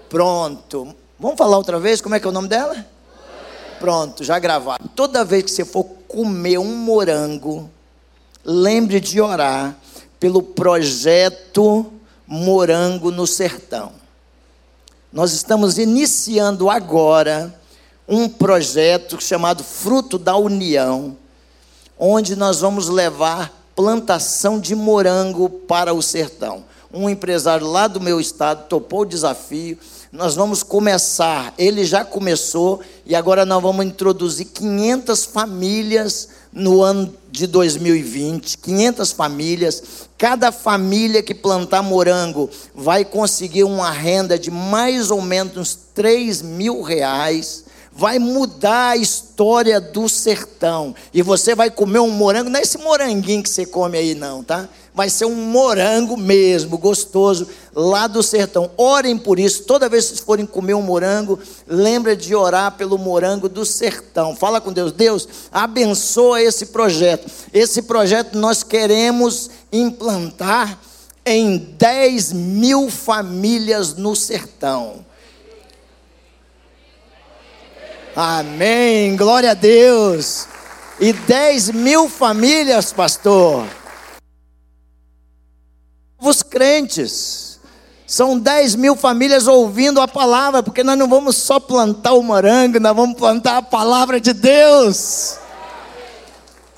Pronto. 0.09 0.93
Vamos 1.17 1.39
falar 1.39 1.59
outra 1.59 1.79
vez? 1.79 2.01
Como 2.01 2.17
é 2.17 2.19
que 2.19 2.27
é 2.27 2.29
o 2.29 2.33
nome 2.33 2.49
dela? 2.49 2.85
Pronto, 3.79 4.25
já 4.25 4.37
gravado. 4.41 4.91
Toda 4.97 5.25
vez 5.25 5.45
que 5.45 5.53
você 5.53 5.65
for 5.65 5.85
comer 6.09 6.59
um 6.59 6.79
morango, 6.79 7.71
lembre 8.45 8.99
de 8.99 9.21
orar 9.21 9.77
pelo 10.19 10.43
projeto 10.43 11.87
Morango 12.27 13.13
no 13.13 13.29
Sertão. 13.29 13.93
Nós 15.13 15.33
estamos 15.33 15.79
iniciando 15.79 16.69
agora 16.69 17.55
um 18.09 18.29
projeto 18.29 19.21
chamado 19.21 19.65
Fruto 19.65 20.19
da 20.19 20.37
União, 20.37 21.17
onde 21.99 22.37
nós 22.37 22.61
vamos 22.61 22.89
levar 22.89 23.53
plantação 23.75 24.61
de 24.61 24.75
morango 24.75 25.49
para 25.49 25.93
o 25.93 26.03
sertão. 26.03 26.65
Um 26.93 27.11
empresário 27.11 27.67
lá 27.67 27.89
do 27.89 28.01
meu 28.01 28.21
estado 28.21 28.69
topou 28.69 29.01
o 29.01 29.07
desafio. 29.07 29.77
Nós 30.13 30.35
vamos 30.35 30.63
começar, 30.63 31.53
ele 31.59 31.85
já 31.85 32.05
começou, 32.05 32.81
e 33.05 33.15
agora 33.15 33.45
nós 33.45 33.61
vamos 33.61 33.85
introduzir 33.85 34.47
500 34.47 35.25
famílias 35.25 36.29
no 36.53 36.83
ano 36.83 37.13
de 37.31 37.47
2020. 37.47 38.57
500 38.59 39.13
famílias. 39.13 39.83
Cada 40.17 40.51
família 40.51 41.23
que 41.23 41.35
plantar 41.35 41.83
morango 41.83 42.49
vai 42.75 43.05
conseguir 43.05 43.65
uma 43.65 43.91
renda 43.91 44.39
de 44.39 44.51
mais 44.51 45.11
ou 45.11 45.21
menos 45.21 45.77
3 45.93 46.41
mil 46.41 46.81
reais 46.81 47.66
vai 47.97 48.19
mudar 48.19 48.91
a 48.91 48.97
história 48.97 49.81
do 49.81 50.07
sertão. 50.07 50.95
E 51.15 51.23
você 51.23 51.55
vai 51.55 51.71
comer 51.71 52.01
um 52.01 52.11
morango, 52.11 52.51
não 52.51 52.61
é 52.61 52.63
esse 52.63 52.77
moranguinho 52.77 53.43
que 53.43 53.49
você 53.49 53.65
come 53.65 53.97
aí, 53.97 54.15
não, 54.15 54.45
tá? 54.45 54.69
Vai 54.95 55.09
ser 55.09 55.25
um 55.25 55.35
morango 55.35 56.17
mesmo, 56.17 56.77
gostoso, 56.77 57.49
lá 57.75 58.07
do 58.07 58.23
sertão. 58.23 58.71
Orem 58.77 59.17
por 59.17 59.39
isso. 59.39 59.65
Toda 59.65 59.89
vez 59.89 60.11
que 60.11 60.23
forem 60.23 60.45
comer 60.45 60.75
um 60.75 60.83
morango, 60.83 61.39
lembra 61.67 62.15
de 62.15 62.35
orar 62.35 62.73
pelo 62.73 62.99
morango 62.99 63.49
do 63.49 63.65
sertão. 63.65 64.37
Fala 64.37 64.61
com 64.61 64.73
Deus. 64.73 64.93
Deus, 64.93 65.29
abençoa 65.51 66.43
esse 66.43 66.67
projeto. 66.67 67.31
Esse 67.53 67.83
projeto 67.83 68.37
nós 68.39 68.63
queremos 68.63 69.51
implantar 69.73 70.79
em 71.25 71.57
10 71.57 72.33
mil 72.33 72.91
famílias 72.91 73.95
no 73.95 74.15
sertão. 74.15 75.06
Amém, 78.19 79.15
glória 79.15 79.51
a 79.51 79.55
Deus. 79.55 80.49
E 80.99 81.13
10 81.13 81.73
mil 81.73 82.09
famílias, 82.09 82.91
pastor. 82.91 83.67
Os 86.19 86.43
crentes. 86.43 87.61
São 88.07 88.39
10 88.39 88.75
mil 88.77 88.97
famílias 88.97 89.47
ouvindo 89.47 90.01
a 90.01 90.09
palavra, 90.09 90.63
porque 90.63 90.83
nós 90.83 90.97
não 90.97 91.07
vamos 91.07 91.37
só 91.37 91.61
plantar 91.61 92.15
o 92.15 92.23
morango, 92.23 92.81
nós 92.81 92.97
vamos 92.97 93.19
plantar 93.19 93.59
a 93.59 93.63
palavra 93.63 94.19
de 94.19 94.33
Deus 94.33 95.39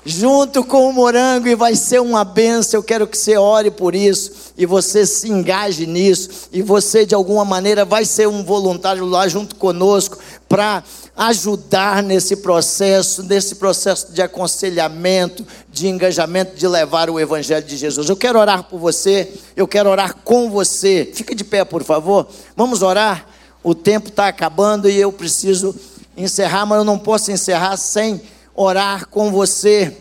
junto 0.05 0.63
com 0.63 0.89
o 0.89 0.93
morango 0.93 1.47
e 1.47 1.55
vai 1.55 1.75
ser 1.75 2.01
uma 2.01 2.23
benção. 2.23 2.79
Eu 2.79 2.83
quero 2.83 3.07
que 3.07 3.17
você 3.17 3.37
ore 3.37 3.69
por 3.69 3.93
isso 3.93 4.53
e 4.57 4.65
você 4.65 5.05
se 5.05 5.29
engaje 5.29 5.85
nisso 5.85 6.49
e 6.51 6.61
você 6.61 7.05
de 7.05 7.13
alguma 7.13 7.45
maneira 7.45 7.85
vai 7.85 8.05
ser 8.05 8.27
um 8.27 8.43
voluntário 8.43 9.05
lá 9.05 9.27
junto 9.27 9.55
conosco 9.55 10.17
para 10.47 10.83
ajudar 11.19 12.01
nesse 12.01 12.37
processo, 12.37 13.21
nesse 13.23 13.55
processo 13.55 14.13
de 14.13 14.21
aconselhamento, 14.21 15.45
de 15.67 15.85
engajamento, 15.85 16.55
de 16.55 16.65
levar 16.65 17.09
o 17.09 17.19
evangelho 17.19 17.67
de 17.67 17.75
Jesus. 17.75 18.07
Eu 18.07 18.15
quero 18.15 18.39
orar 18.39 18.63
por 18.63 18.79
você, 18.79 19.29
eu 19.53 19.67
quero 19.67 19.89
orar 19.89 20.15
com 20.23 20.49
você. 20.49 21.11
Fica 21.13 21.35
de 21.35 21.43
pé, 21.43 21.65
por 21.65 21.83
favor. 21.83 22.25
Vamos 22.55 22.81
orar. 22.81 23.27
O 23.61 23.75
tempo 23.75 24.07
está 24.07 24.29
acabando 24.29 24.89
e 24.89 24.95
eu 24.95 25.11
preciso 25.11 25.75
encerrar, 26.15 26.65
mas 26.65 26.77
eu 26.77 26.85
não 26.85 26.97
posso 26.97 27.33
encerrar 27.33 27.75
sem 27.75 28.21
orar 28.55 29.05
com 29.07 29.29
você. 29.29 29.97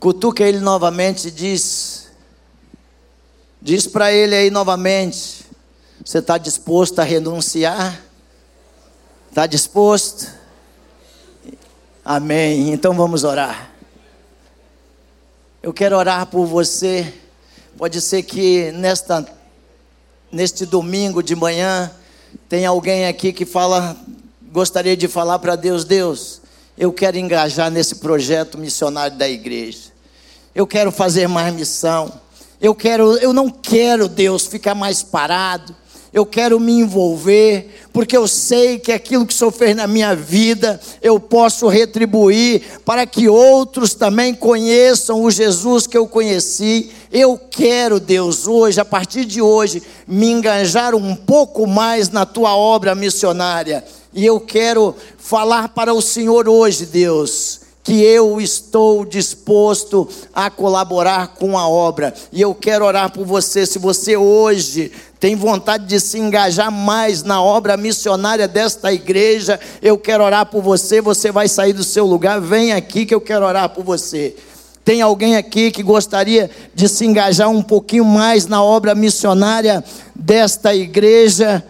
Cutuca 0.00 0.42
ele 0.42 0.58
novamente 0.58 1.28
e 1.28 1.30
diz: 1.30 2.08
Diz 3.62 3.86
para 3.86 4.12
ele 4.12 4.34
aí 4.34 4.50
novamente: 4.50 5.46
Você 6.04 6.18
está 6.18 6.36
disposto 6.36 6.98
a 6.98 7.04
renunciar? 7.04 8.04
Está 9.34 9.46
disposto? 9.46 10.28
Amém. 12.04 12.72
Então 12.72 12.94
vamos 12.94 13.24
orar. 13.24 13.68
Eu 15.60 15.72
quero 15.72 15.96
orar 15.96 16.26
por 16.26 16.46
você. 16.46 17.12
Pode 17.76 18.00
ser 18.00 18.22
que 18.22 18.70
nesta, 18.70 19.26
neste 20.30 20.64
domingo 20.64 21.20
de 21.20 21.34
manhã 21.34 21.90
tem 22.48 22.64
alguém 22.64 23.08
aqui 23.08 23.32
que 23.32 23.44
fala, 23.44 23.96
gostaria 24.52 24.96
de 24.96 25.08
falar 25.08 25.40
para 25.40 25.56
Deus, 25.56 25.84
Deus, 25.84 26.40
eu 26.78 26.92
quero 26.92 27.18
engajar 27.18 27.72
nesse 27.72 27.96
projeto 27.96 28.56
missionário 28.56 29.18
da 29.18 29.28
igreja. 29.28 29.90
Eu 30.54 30.64
quero 30.64 30.92
fazer 30.92 31.26
mais 31.26 31.52
missão. 31.52 32.20
Eu 32.60 32.72
quero, 32.72 33.16
eu 33.18 33.32
não 33.32 33.50
quero, 33.50 34.06
Deus, 34.06 34.46
ficar 34.46 34.76
mais 34.76 35.02
parado. 35.02 35.74
Eu 36.14 36.24
quero 36.24 36.60
me 36.60 36.70
envolver, 36.70 37.88
porque 37.92 38.16
eu 38.16 38.28
sei 38.28 38.78
que 38.78 38.92
aquilo 38.92 39.26
que 39.26 39.34
o 39.34 39.36
Senhor 39.36 39.50
fez 39.50 39.74
na 39.74 39.88
minha 39.88 40.14
vida, 40.14 40.80
eu 41.02 41.18
posso 41.18 41.66
retribuir 41.66 42.62
para 42.84 43.04
que 43.04 43.28
outros 43.28 43.94
também 43.94 44.32
conheçam 44.32 45.24
o 45.24 45.30
Jesus 45.30 45.88
que 45.88 45.98
eu 45.98 46.06
conheci. 46.06 46.92
Eu 47.10 47.36
quero, 47.36 47.98
Deus, 47.98 48.46
hoje, 48.46 48.80
a 48.80 48.84
partir 48.84 49.24
de 49.24 49.42
hoje, 49.42 49.82
me 50.06 50.30
engajar 50.30 50.94
um 50.94 51.16
pouco 51.16 51.66
mais 51.66 52.08
na 52.10 52.24
tua 52.24 52.56
obra 52.56 52.94
missionária. 52.94 53.82
E 54.14 54.24
eu 54.24 54.38
quero 54.38 54.94
falar 55.18 55.70
para 55.70 55.92
o 55.92 56.00
Senhor 56.00 56.48
hoje, 56.48 56.86
Deus, 56.86 57.63
que 57.84 58.02
eu 58.02 58.40
estou 58.40 59.04
disposto 59.04 60.08
a 60.32 60.48
colaborar 60.48 61.34
com 61.34 61.58
a 61.58 61.68
obra. 61.68 62.14
E 62.32 62.40
eu 62.40 62.54
quero 62.54 62.82
orar 62.82 63.12
por 63.12 63.26
você. 63.26 63.66
Se 63.66 63.78
você 63.78 64.16
hoje 64.16 64.90
tem 65.20 65.36
vontade 65.36 65.84
de 65.84 66.00
se 66.00 66.18
engajar 66.18 66.72
mais 66.72 67.22
na 67.22 67.42
obra 67.42 67.76
missionária 67.76 68.48
desta 68.48 68.90
igreja, 68.90 69.60
eu 69.82 69.98
quero 69.98 70.24
orar 70.24 70.46
por 70.46 70.62
você. 70.62 71.02
Você 71.02 71.30
vai 71.30 71.46
sair 71.46 71.74
do 71.74 71.84
seu 71.84 72.06
lugar, 72.06 72.40
vem 72.40 72.72
aqui 72.72 73.04
que 73.04 73.14
eu 73.14 73.20
quero 73.20 73.44
orar 73.44 73.68
por 73.68 73.84
você. 73.84 74.34
Tem 74.82 75.02
alguém 75.02 75.36
aqui 75.36 75.70
que 75.70 75.82
gostaria 75.82 76.50
de 76.74 76.88
se 76.88 77.04
engajar 77.04 77.50
um 77.50 77.62
pouquinho 77.62 78.04
mais 78.04 78.46
na 78.46 78.64
obra 78.64 78.94
missionária 78.94 79.84
desta 80.14 80.74
igreja? 80.74 81.62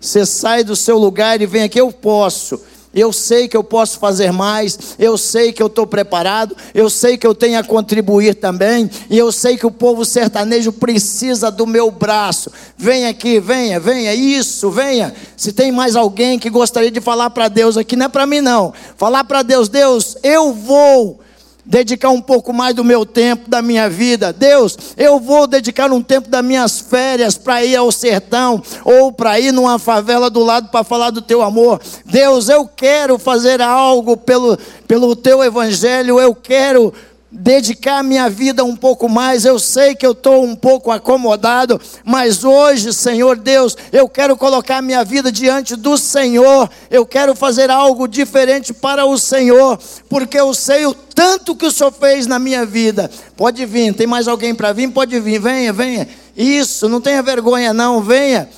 Você 0.00 0.24
sai 0.24 0.64
do 0.64 0.74
seu 0.74 0.96
lugar 0.96 1.42
e 1.42 1.46
vem 1.46 1.64
aqui, 1.64 1.78
eu 1.78 1.92
posso. 1.92 2.58
Eu 2.94 3.12
sei 3.12 3.46
que 3.48 3.56
eu 3.56 3.62
posso 3.62 3.98
fazer 3.98 4.32
mais, 4.32 4.96
eu 4.98 5.18
sei 5.18 5.52
que 5.52 5.62
eu 5.62 5.66
estou 5.66 5.86
preparado, 5.86 6.56
eu 6.74 6.88
sei 6.88 7.18
que 7.18 7.26
eu 7.26 7.34
tenho 7.34 7.58
a 7.58 7.64
contribuir 7.64 8.34
também, 8.34 8.90
e 9.10 9.18
eu 9.18 9.30
sei 9.30 9.56
que 9.56 9.66
o 9.66 9.70
povo 9.70 10.04
sertanejo 10.04 10.72
precisa 10.72 11.50
do 11.50 11.66
meu 11.66 11.90
braço. 11.90 12.50
Venha 12.76 13.10
aqui, 13.10 13.38
venha, 13.38 13.78
venha, 13.78 14.14
isso, 14.14 14.70
venha. 14.70 15.14
Se 15.36 15.52
tem 15.52 15.70
mais 15.70 15.96
alguém 15.96 16.38
que 16.38 16.48
gostaria 16.48 16.90
de 16.90 17.00
falar 17.00 17.30
para 17.30 17.48
Deus 17.48 17.76
aqui, 17.76 17.94
não 17.94 18.06
é 18.06 18.08
para 18.08 18.26
mim 18.26 18.40
não. 18.40 18.72
Falar 18.96 19.24
para 19.24 19.42
Deus, 19.42 19.68
Deus, 19.68 20.16
eu 20.22 20.52
vou 20.52 21.20
dedicar 21.68 22.08
um 22.08 22.22
pouco 22.22 22.50
mais 22.50 22.74
do 22.74 22.82
meu 22.82 23.04
tempo, 23.04 23.50
da 23.50 23.60
minha 23.60 23.90
vida. 23.90 24.32
Deus, 24.32 24.76
eu 24.96 25.20
vou 25.20 25.46
dedicar 25.46 25.92
um 25.92 26.02
tempo 26.02 26.26
das 26.26 26.42
minhas 26.42 26.80
férias 26.80 27.36
para 27.36 27.62
ir 27.62 27.76
ao 27.76 27.92
sertão 27.92 28.62
ou 28.82 29.12
para 29.12 29.38
ir 29.38 29.52
numa 29.52 29.78
favela 29.78 30.30
do 30.30 30.42
lado 30.42 30.70
para 30.70 30.82
falar 30.82 31.10
do 31.10 31.20
teu 31.20 31.42
amor. 31.42 31.78
Deus, 32.06 32.48
eu 32.48 32.66
quero 32.66 33.18
fazer 33.18 33.60
algo 33.60 34.16
pelo, 34.16 34.58
pelo 34.86 35.14
teu 35.14 35.44
evangelho, 35.44 36.18
eu 36.18 36.34
quero 36.34 36.92
dedicar 37.30 38.02
minha 38.02 38.28
vida 38.30 38.64
um 38.64 38.74
pouco 38.74 39.08
mais. 39.08 39.44
Eu 39.44 39.58
sei 39.58 39.94
que 39.94 40.06
eu 40.06 40.12
estou 40.12 40.44
um 40.44 40.56
pouco 40.56 40.90
acomodado, 40.90 41.80
mas 42.04 42.44
hoje, 42.44 42.92
Senhor 42.92 43.36
Deus, 43.36 43.76
eu 43.92 44.08
quero 44.08 44.36
colocar 44.36 44.80
minha 44.80 45.04
vida 45.04 45.30
diante 45.30 45.76
do 45.76 45.98
Senhor. 45.98 46.70
Eu 46.90 47.04
quero 47.04 47.34
fazer 47.34 47.70
algo 47.70 48.08
diferente 48.08 48.72
para 48.72 49.04
o 49.04 49.18
Senhor, 49.18 49.78
porque 50.08 50.38
eu 50.38 50.54
sei 50.54 50.86
o 50.86 50.94
tanto 50.94 51.54
que 51.54 51.66
o 51.66 51.72
Senhor 51.72 51.92
fez 51.92 52.26
na 52.26 52.38
minha 52.38 52.64
vida. 52.64 53.10
Pode 53.36 53.64
vir, 53.66 53.94
tem 53.94 54.06
mais 54.06 54.26
alguém 54.26 54.54
para 54.54 54.72
vir? 54.72 54.90
Pode 54.90 55.18
vir, 55.20 55.40
venha, 55.40 55.72
venha. 55.72 56.08
Isso, 56.36 56.88
não 56.88 57.00
tenha 57.00 57.22
vergonha, 57.22 57.74
não, 57.74 58.00
venha. 58.00 58.48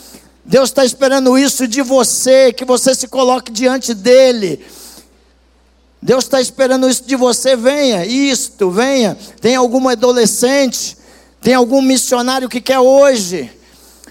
Deus 0.45 0.71
está 0.71 0.85
esperando 0.85 1.39
isso 1.39 1.67
de 1.69 1.81
você, 1.83 2.53
que 2.53 2.65
você 2.65 2.95
se 2.95 3.09
coloque 3.09 3.53
diante 3.53 3.95
dEle. 3.95 4.61
Deus 6.03 6.25
está 6.25 6.41
esperando 6.41 6.89
isso 6.89 7.05
de 7.05 7.15
você, 7.15 7.55
venha, 7.55 8.07
isto, 8.07 8.71
venha. 8.71 9.17
Tem 9.41 9.55
algum 9.55 9.89
adolescente, 9.89 10.97
tem 11.41 11.55
algum 11.55 11.83
missionário 11.83 12.49
que 12.49 12.61
quer 12.61 12.79
hoje. 12.79 13.51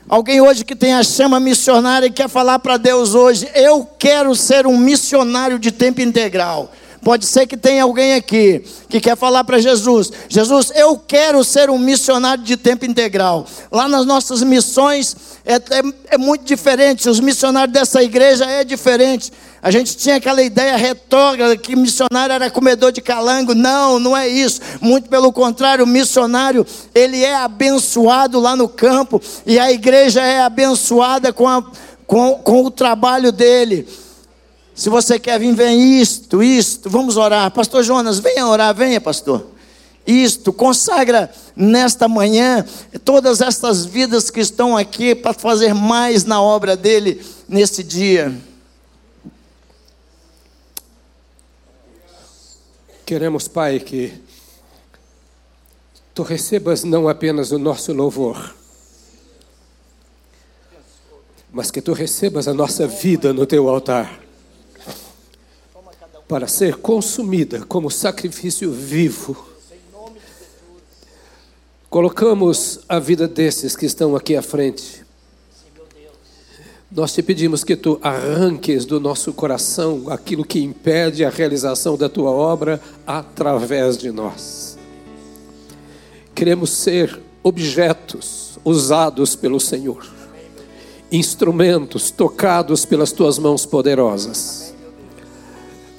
Alguém 0.08 0.42
hoje 0.42 0.66
que 0.66 0.76
tem 0.76 0.94
a 0.94 1.04
chama 1.04 1.40
missionária 1.40 2.08
e 2.08 2.12
quer 2.12 2.28
falar 2.28 2.60
para 2.60 2.78
Deus 2.78 3.14
hoje, 3.14 3.48
eu 3.54 3.88
quero 3.98 4.36
ser 4.36 4.66
um 4.66 4.78
missionário 4.78 5.60
de 5.60 5.72
tempo 5.72 6.02
integral. 6.02 6.72
Pode 7.02 7.26
ser 7.26 7.48
que 7.48 7.56
tenha 7.56 7.84
alguém 7.84 8.14
aqui 8.14 8.64
que 8.90 9.00
quer 9.00 9.16
falar 9.16 9.44
para 9.44 9.60
Jesus: 9.60 10.12
Jesus, 10.28 10.72
eu 10.76 10.98
quero 10.98 11.44
ser 11.44 11.70
um 11.70 11.78
missionário 11.78 12.44
de 12.44 12.58
tempo 12.58 12.86
integral. 12.86 13.48
Lá 13.72 13.88
nas 13.88 14.06
nossas 14.06 14.44
missões 14.44 15.16
é, 15.46 15.56
é, 15.56 15.82
é 16.12 16.18
muito 16.18 16.44
diferente, 16.44 17.10
os 17.10 17.20
missionários 17.20 17.74
dessa 17.74 18.04
igreja 18.04 18.46
é 18.46 18.64
diferente. 18.64 19.32
A 19.62 19.72
gente 19.72 19.98
tinha 19.98 20.16
aquela 20.16 20.42
ideia 20.42 20.78
retrógrada 20.78 21.56
que 21.58 21.76
missionário 21.76 22.34
era 22.34 22.50
comedor 22.50 22.92
de 22.92 23.02
calango. 23.02 23.54
Não, 23.54 24.00
não 24.00 24.16
é 24.16 24.28
isso. 24.28 24.62
Muito 24.80 25.10
pelo 25.10 25.34
contrário, 25.34 25.84
o 25.84 25.88
missionário, 25.88 26.66
ele 26.96 27.24
é 27.24 27.36
abençoado 27.36 28.40
lá 28.40 28.56
no 28.56 28.70
campo 28.70 29.22
e 29.46 29.60
a 29.60 29.72
igreja 29.72 30.22
é 30.22 30.42
abençoada 30.42 31.34
com, 31.34 31.48
a, 31.48 31.64
com, 32.08 32.36
com 32.36 32.64
o 32.64 32.72
trabalho 32.72 33.32
dele. 33.32 33.88
Se 34.80 34.90
você 34.90 35.20
quer 35.20 35.38
vir, 35.38 35.54
vem 35.54 36.00
isto, 36.00 36.42
isto, 36.42 36.90
vamos 36.90 37.18
orar. 37.18 37.52
Pastor 37.52 37.84
Jonas, 37.84 38.18
venha 38.18 38.48
orar, 38.48 38.74
venha, 38.74 39.02
pastor. 39.02 39.46
Isto, 40.08 40.54
consagra 40.54 41.30
nesta 41.54 42.08
manhã 42.08 42.66
todas 43.04 43.42
estas 43.42 43.86
vidas 43.86 44.30
que 44.30 44.40
estão 44.40 44.78
aqui 44.78 45.14
para 45.14 45.34
fazer 45.34 45.74
mais 45.74 46.24
na 46.24 46.42
obra 46.42 46.78
dele 46.78 47.22
nesse 47.46 47.84
dia. 47.84 48.34
Queremos, 53.06 53.50
Pai, 53.50 53.82
que 53.82 54.14
tu 56.16 56.24
recebas 56.24 56.86
não 56.86 57.10
apenas 57.10 57.52
o 57.52 57.60
nosso 57.60 57.92
louvor, 57.92 58.56
mas 61.52 61.70
que 61.70 61.82
tu 61.82 61.92
recebas 61.92 62.48
a 62.48 62.54
nossa 62.54 62.88
vida 62.88 63.34
no 63.34 63.46
teu 63.46 63.68
altar 63.68 64.29
para 66.30 66.48
ser 66.48 66.76
consumida 66.76 67.66
como 67.66 67.90
sacrifício 67.90 68.72
vivo. 68.72 69.48
Colocamos 71.90 72.82
a 72.88 73.00
vida 73.00 73.28
desses 73.28 73.76
que 73.76 73.88
estão 73.88 74.16
aqui 74.16 74.36
à 74.36 74.42
frente. 74.44 75.04
Nós 76.92 77.14
te 77.14 77.24
pedimos 77.24 77.64
que 77.64 77.76
tu 77.76 78.00
arranques 78.04 78.86
do 78.86 79.00
nosso 79.00 79.34
coração 79.34 80.04
aquilo 80.08 80.46
que 80.46 80.60
impede 80.60 81.26
a 81.26 81.32
realização 81.32 81.98
da 81.98 82.08
tua 82.08 82.30
obra 82.30 82.80
através 83.08 83.98
de 83.98 84.12
nós. 84.12 84.78
Queremos 86.36 86.70
ser 86.70 87.20
objetos 87.42 88.60
usados 88.64 89.36
pelo 89.36 89.60
Senhor, 89.60 90.08
instrumentos 91.12 92.12
tocados 92.12 92.86
pelas 92.86 93.12
tuas 93.12 93.40
mãos 93.40 93.66
poderosas 93.66 94.69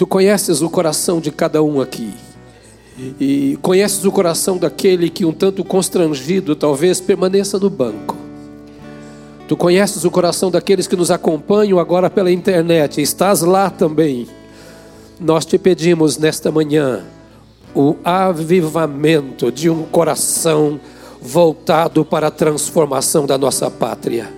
Tu 0.01 0.07
conheces 0.07 0.63
o 0.63 0.71
coração 0.71 1.21
de 1.21 1.31
cada 1.31 1.63
um 1.63 1.79
aqui. 1.79 2.15
E 3.21 3.59
conheces 3.61 4.03
o 4.03 4.11
coração 4.11 4.57
daquele 4.57 5.11
que, 5.11 5.27
um 5.27 5.33
tanto 5.35 5.63
constrangido, 5.63 6.57
talvez 6.57 7.03
permaneça 7.03 7.59
no 7.59 7.69
banco. 7.69 8.17
Tu 9.47 9.55
conheces 9.59 10.03
o 10.03 10.11
coração 10.11 10.51
daqueles 10.51 10.87
que 10.87 10.97
nos 10.97 11.11
acompanham 11.11 11.79
agora 11.79 12.09
pela 12.09 12.33
internet. 12.33 13.03
Estás 13.03 13.43
lá 13.43 13.69
também. 13.69 14.27
Nós 15.21 15.45
te 15.45 15.59
pedimos 15.59 16.17
nesta 16.17 16.51
manhã 16.51 17.05
o 17.75 17.95
avivamento 18.03 19.53
de 19.53 19.69
um 19.69 19.83
coração 19.83 20.81
voltado 21.21 22.07
para 22.07 22.29
a 22.29 22.31
transformação 22.31 23.27
da 23.27 23.37
nossa 23.37 23.71
pátria. 23.71 24.33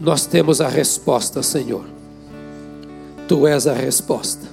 Nós 0.00 0.26
temos 0.26 0.60
a 0.60 0.66
resposta, 0.66 1.40
Senhor. 1.40 1.95
Tu 3.28 3.46
és 3.46 3.66
a 3.66 3.72
resposta. 3.72 4.46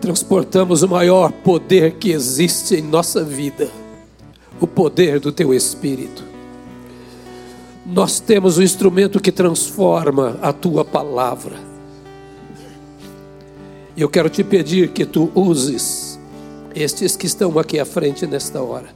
Transportamos 0.00 0.82
o 0.82 0.88
maior 0.88 1.32
poder 1.32 1.94
que 1.94 2.10
existe 2.10 2.76
em 2.76 2.82
nossa 2.82 3.24
vida, 3.24 3.70
o 4.60 4.66
poder 4.66 5.18
do 5.20 5.32
Teu 5.32 5.54
Espírito. 5.54 6.22
Nós 7.86 8.20
temos 8.20 8.58
o 8.58 8.62
instrumento 8.62 9.20
que 9.20 9.32
transforma 9.32 10.38
a 10.42 10.52
Tua 10.52 10.84
palavra. 10.84 11.56
E 13.96 14.02
eu 14.02 14.08
quero 14.08 14.28
te 14.28 14.44
pedir 14.44 14.90
que 14.90 15.06
Tu 15.06 15.30
uses 15.34 16.18
estes 16.74 17.16
que 17.16 17.26
estão 17.26 17.58
aqui 17.58 17.78
à 17.78 17.86
frente 17.86 18.26
nesta 18.26 18.60
hora, 18.60 18.88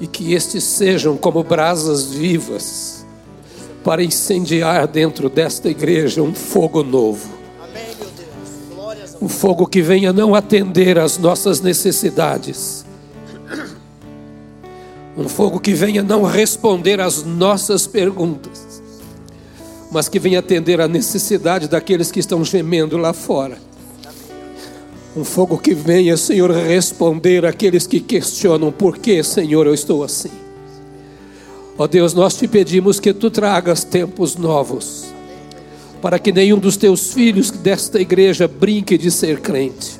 e 0.00 0.06
que 0.06 0.32
estes 0.32 0.64
sejam 0.64 1.16
como 1.16 1.44
brasas 1.44 2.10
vivas 2.10 3.01
para 3.82 4.02
incendiar 4.02 4.86
dentro 4.86 5.28
desta 5.28 5.68
igreja 5.68 6.22
um 6.22 6.34
fogo 6.34 6.82
novo. 6.82 7.28
Um 9.20 9.28
fogo 9.28 9.66
que 9.66 9.82
venha 9.82 10.12
não 10.12 10.34
atender 10.34 10.98
às 10.98 11.18
nossas 11.18 11.60
necessidades. 11.60 12.84
Um 15.16 15.28
fogo 15.28 15.60
que 15.60 15.74
venha 15.74 16.02
não 16.02 16.22
responder 16.22 17.00
às 17.00 17.22
nossas 17.22 17.86
perguntas, 17.86 18.82
mas 19.90 20.08
que 20.08 20.18
venha 20.18 20.38
atender 20.38 20.80
a 20.80 20.88
necessidade 20.88 21.68
daqueles 21.68 22.10
que 22.10 22.18
estão 22.18 22.44
gemendo 22.44 22.96
lá 22.96 23.12
fora. 23.12 23.58
Um 25.14 25.22
fogo 25.22 25.58
que 25.58 25.74
venha, 25.74 26.16
Senhor, 26.16 26.50
responder 26.50 27.44
àqueles 27.44 27.86
que 27.86 28.00
questionam 28.00 28.72
por 28.72 28.96
que, 28.96 29.22
Senhor, 29.22 29.66
eu 29.66 29.74
estou 29.74 30.02
assim. 30.02 30.41
Ó 31.78 31.86
Deus, 31.86 32.12
nós 32.12 32.36
te 32.36 32.46
pedimos 32.46 33.00
que 33.00 33.12
tu 33.14 33.30
tragas 33.30 33.82
tempos 33.82 34.36
novos, 34.36 35.06
para 36.02 36.18
que 36.18 36.30
nenhum 36.30 36.58
dos 36.58 36.76
teus 36.76 37.14
filhos 37.14 37.50
desta 37.50 38.00
igreja 38.00 38.46
brinque 38.46 38.98
de 38.98 39.10
ser 39.10 39.40
crente, 39.40 39.98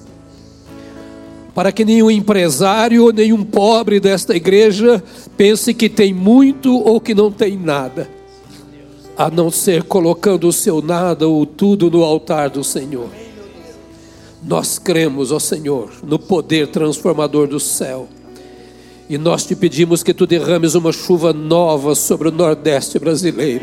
para 1.54 1.72
que 1.72 1.84
nenhum 1.84 2.10
empresário 2.10 3.04
ou 3.04 3.12
nenhum 3.12 3.42
pobre 3.42 3.98
desta 3.98 4.36
igreja 4.36 5.02
pense 5.36 5.72
que 5.72 5.88
tem 5.88 6.12
muito 6.12 6.74
ou 6.78 7.00
que 7.00 7.14
não 7.14 7.32
tem 7.32 7.56
nada, 7.56 8.08
a 9.16 9.30
não 9.30 9.50
ser 9.50 9.82
colocando 9.84 10.48
o 10.48 10.52
seu 10.52 10.82
nada 10.82 11.26
ou 11.26 11.46
tudo 11.46 11.90
no 11.90 12.04
altar 12.04 12.50
do 12.50 12.62
Senhor. 12.62 13.08
Nós 14.42 14.78
cremos, 14.78 15.32
ó 15.32 15.38
Senhor, 15.38 15.90
no 16.02 16.18
poder 16.18 16.66
transformador 16.68 17.46
do 17.46 17.60
céu. 17.60 18.08
E 19.12 19.18
nós 19.18 19.44
te 19.44 19.54
pedimos 19.54 20.02
que 20.02 20.14
tu 20.14 20.26
derrames 20.26 20.74
uma 20.74 20.90
chuva 20.90 21.34
nova 21.34 21.94
sobre 21.94 22.28
o 22.28 22.32
Nordeste 22.32 22.98
brasileiro. 22.98 23.62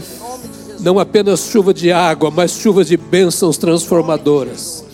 Não 0.80 0.98
apenas 0.98 1.48
chuva 1.50 1.72
de 1.72 1.90
água, 1.90 2.30
mas 2.30 2.50
chuva 2.50 2.84
de 2.84 2.94
bênçãos 2.94 3.56
transformadoras 3.56 4.84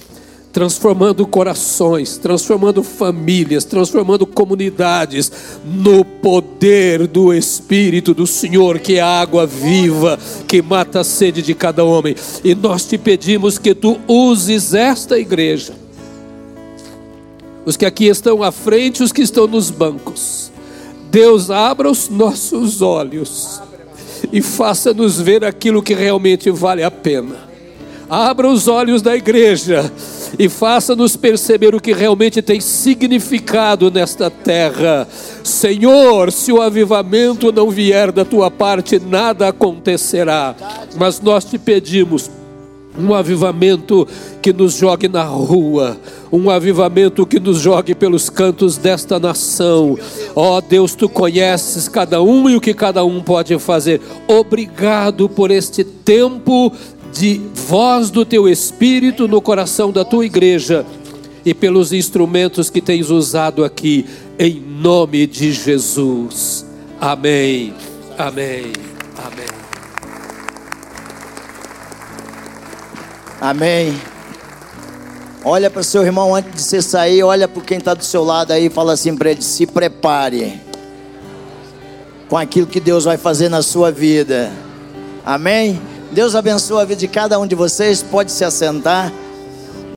transformando 0.52 1.26
corações, 1.26 2.18
transformando 2.18 2.82
famílias, 2.82 3.64
transformando 3.64 4.26
comunidades 4.26 5.32
no 5.64 6.04
poder 6.04 7.06
do 7.06 7.32
Espírito 7.32 8.12
do 8.12 8.26
Senhor, 8.26 8.78
que 8.78 8.98
é 8.98 9.00
a 9.00 9.20
água 9.20 9.46
viva 9.46 10.18
que 10.46 10.60
mata 10.60 11.00
a 11.00 11.04
sede 11.04 11.40
de 11.40 11.54
cada 11.54 11.82
homem. 11.84 12.14
E 12.44 12.54
nós 12.54 12.84
te 12.84 12.98
pedimos 12.98 13.56
que 13.56 13.74
tu 13.74 13.98
uses 14.06 14.74
esta 14.74 15.18
igreja, 15.18 15.72
os 17.64 17.76
que 17.76 17.86
aqui 17.86 18.06
estão 18.06 18.42
à 18.42 18.50
frente, 18.50 19.02
os 19.02 19.12
que 19.12 19.22
estão 19.22 19.46
nos 19.46 19.70
bancos. 19.70 20.50
Deus, 21.10 21.50
abra 21.50 21.90
os 21.90 22.08
nossos 22.08 22.80
olhos 22.80 23.60
e 24.32 24.40
faça-nos 24.40 25.20
ver 25.20 25.44
aquilo 25.44 25.82
que 25.82 25.94
realmente 25.94 26.50
vale 26.50 26.82
a 26.82 26.90
pena. 26.90 27.52
Abra 28.08 28.48
os 28.48 28.68
olhos 28.68 29.00
da 29.00 29.16
igreja 29.16 29.90
e 30.38 30.48
faça-nos 30.48 31.16
perceber 31.16 31.74
o 31.74 31.80
que 31.80 31.92
realmente 31.92 32.42
tem 32.42 32.60
significado 32.60 33.90
nesta 33.90 34.30
terra. 34.30 35.08
Senhor, 35.42 36.30
se 36.30 36.52
o 36.52 36.60
avivamento 36.60 37.52
não 37.52 37.70
vier 37.70 38.12
da 38.12 38.24
tua 38.24 38.50
parte, 38.50 38.98
nada 38.98 39.48
acontecerá. 39.48 40.54
Mas 40.96 41.20
nós 41.20 41.44
te 41.44 41.58
pedimos 41.58 42.30
um 42.98 43.14
avivamento 43.14 44.06
que 44.40 44.52
nos 44.52 44.74
jogue 44.76 45.08
na 45.08 45.22
rua, 45.24 45.96
um 46.30 46.50
avivamento 46.50 47.26
que 47.26 47.40
nos 47.40 47.58
jogue 47.58 47.94
pelos 47.94 48.28
cantos 48.28 48.76
desta 48.76 49.18
nação. 49.18 49.98
Ó 50.34 50.56
oh, 50.56 50.60
Deus, 50.60 50.94
tu 50.94 51.08
conheces 51.08 51.88
cada 51.88 52.22
um 52.22 52.48
e 52.48 52.56
o 52.56 52.60
que 52.60 52.74
cada 52.74 53.04
um 53.04 53.22
pode 53.22 53.58
fazer. 53.58 54.00
Obrigado 54.28 55.28
por 55.28 55.50
este 55.50 55.84
tempo 55.84 56.72
de 57.12 57.40
voz 57.54 58.10
do 58.10 58.24
teu 58.24 58.48
espírito 58.48 59.28
no 59.28 59.40
coração 59.40 59.90
da 59.90 60.04
tua 60.04 60.24
igreja 60.24 60.84
e 61.44 61.52
pelos 61.52 61.92
instrumentos 61.92 62.70
que 62.70 62.80
tens 62.80 63.10
usado 63.10 63.64
aqui, 63.64 64.06
em 64.38 64.60
nome 64.60 65.26
de 65.26 65.52
Jesus. 65.52 66.64
Amém. 67.00 67.74
Amém. 68.16 68.72
Amém. 69.16 69.61
Amém. 73.42 74.00
Olha 75.44 75.68
para 75.68 75.80
o 75.80 75.84
seu 75.84 76.04
irmão 76.04 76.32
antes 76.32 76.52
de 76.52 76.62
você 76.62 76.80
sair, 76.80 77.24
olha 77.24 77.48
para 77.48 77.60
quem 77.60 77.78
está 77.78 77.92
do 77.92 78.04
seu 78.04 78.22
lado 78.22 78.52
aí 78.52 78.66
e 78.66 78.70
fala 78.70 78.92
assim 78.92 79.16
para 79.16 79.32
ele: 79.32 79.42
se 79.42 79.66
prepare 79.66 80.60
com 82.28 82.38
aquilo 82.38 82.68
que 82.68 82.78
Deus 82.78 83.02
vai 83.02 83.16
fazer 83.16 83.48
na 83.48 83.60
sua 83.60 83.90
vida. 83.90 84.52
Amém? 85.26 85.82
Deus 86.12 86.36
abençoe 86.36 86.82
a 86.82 86.84
vida 86.84 87.00
de 87.00 87.08
cada 87.08 87.36
um 87.40 87.44
de 87.44 87.56
vocês. 87.56 88.00
Pode 88.00 88.30
se 88.30 88.44
assentar. 88.44 89.12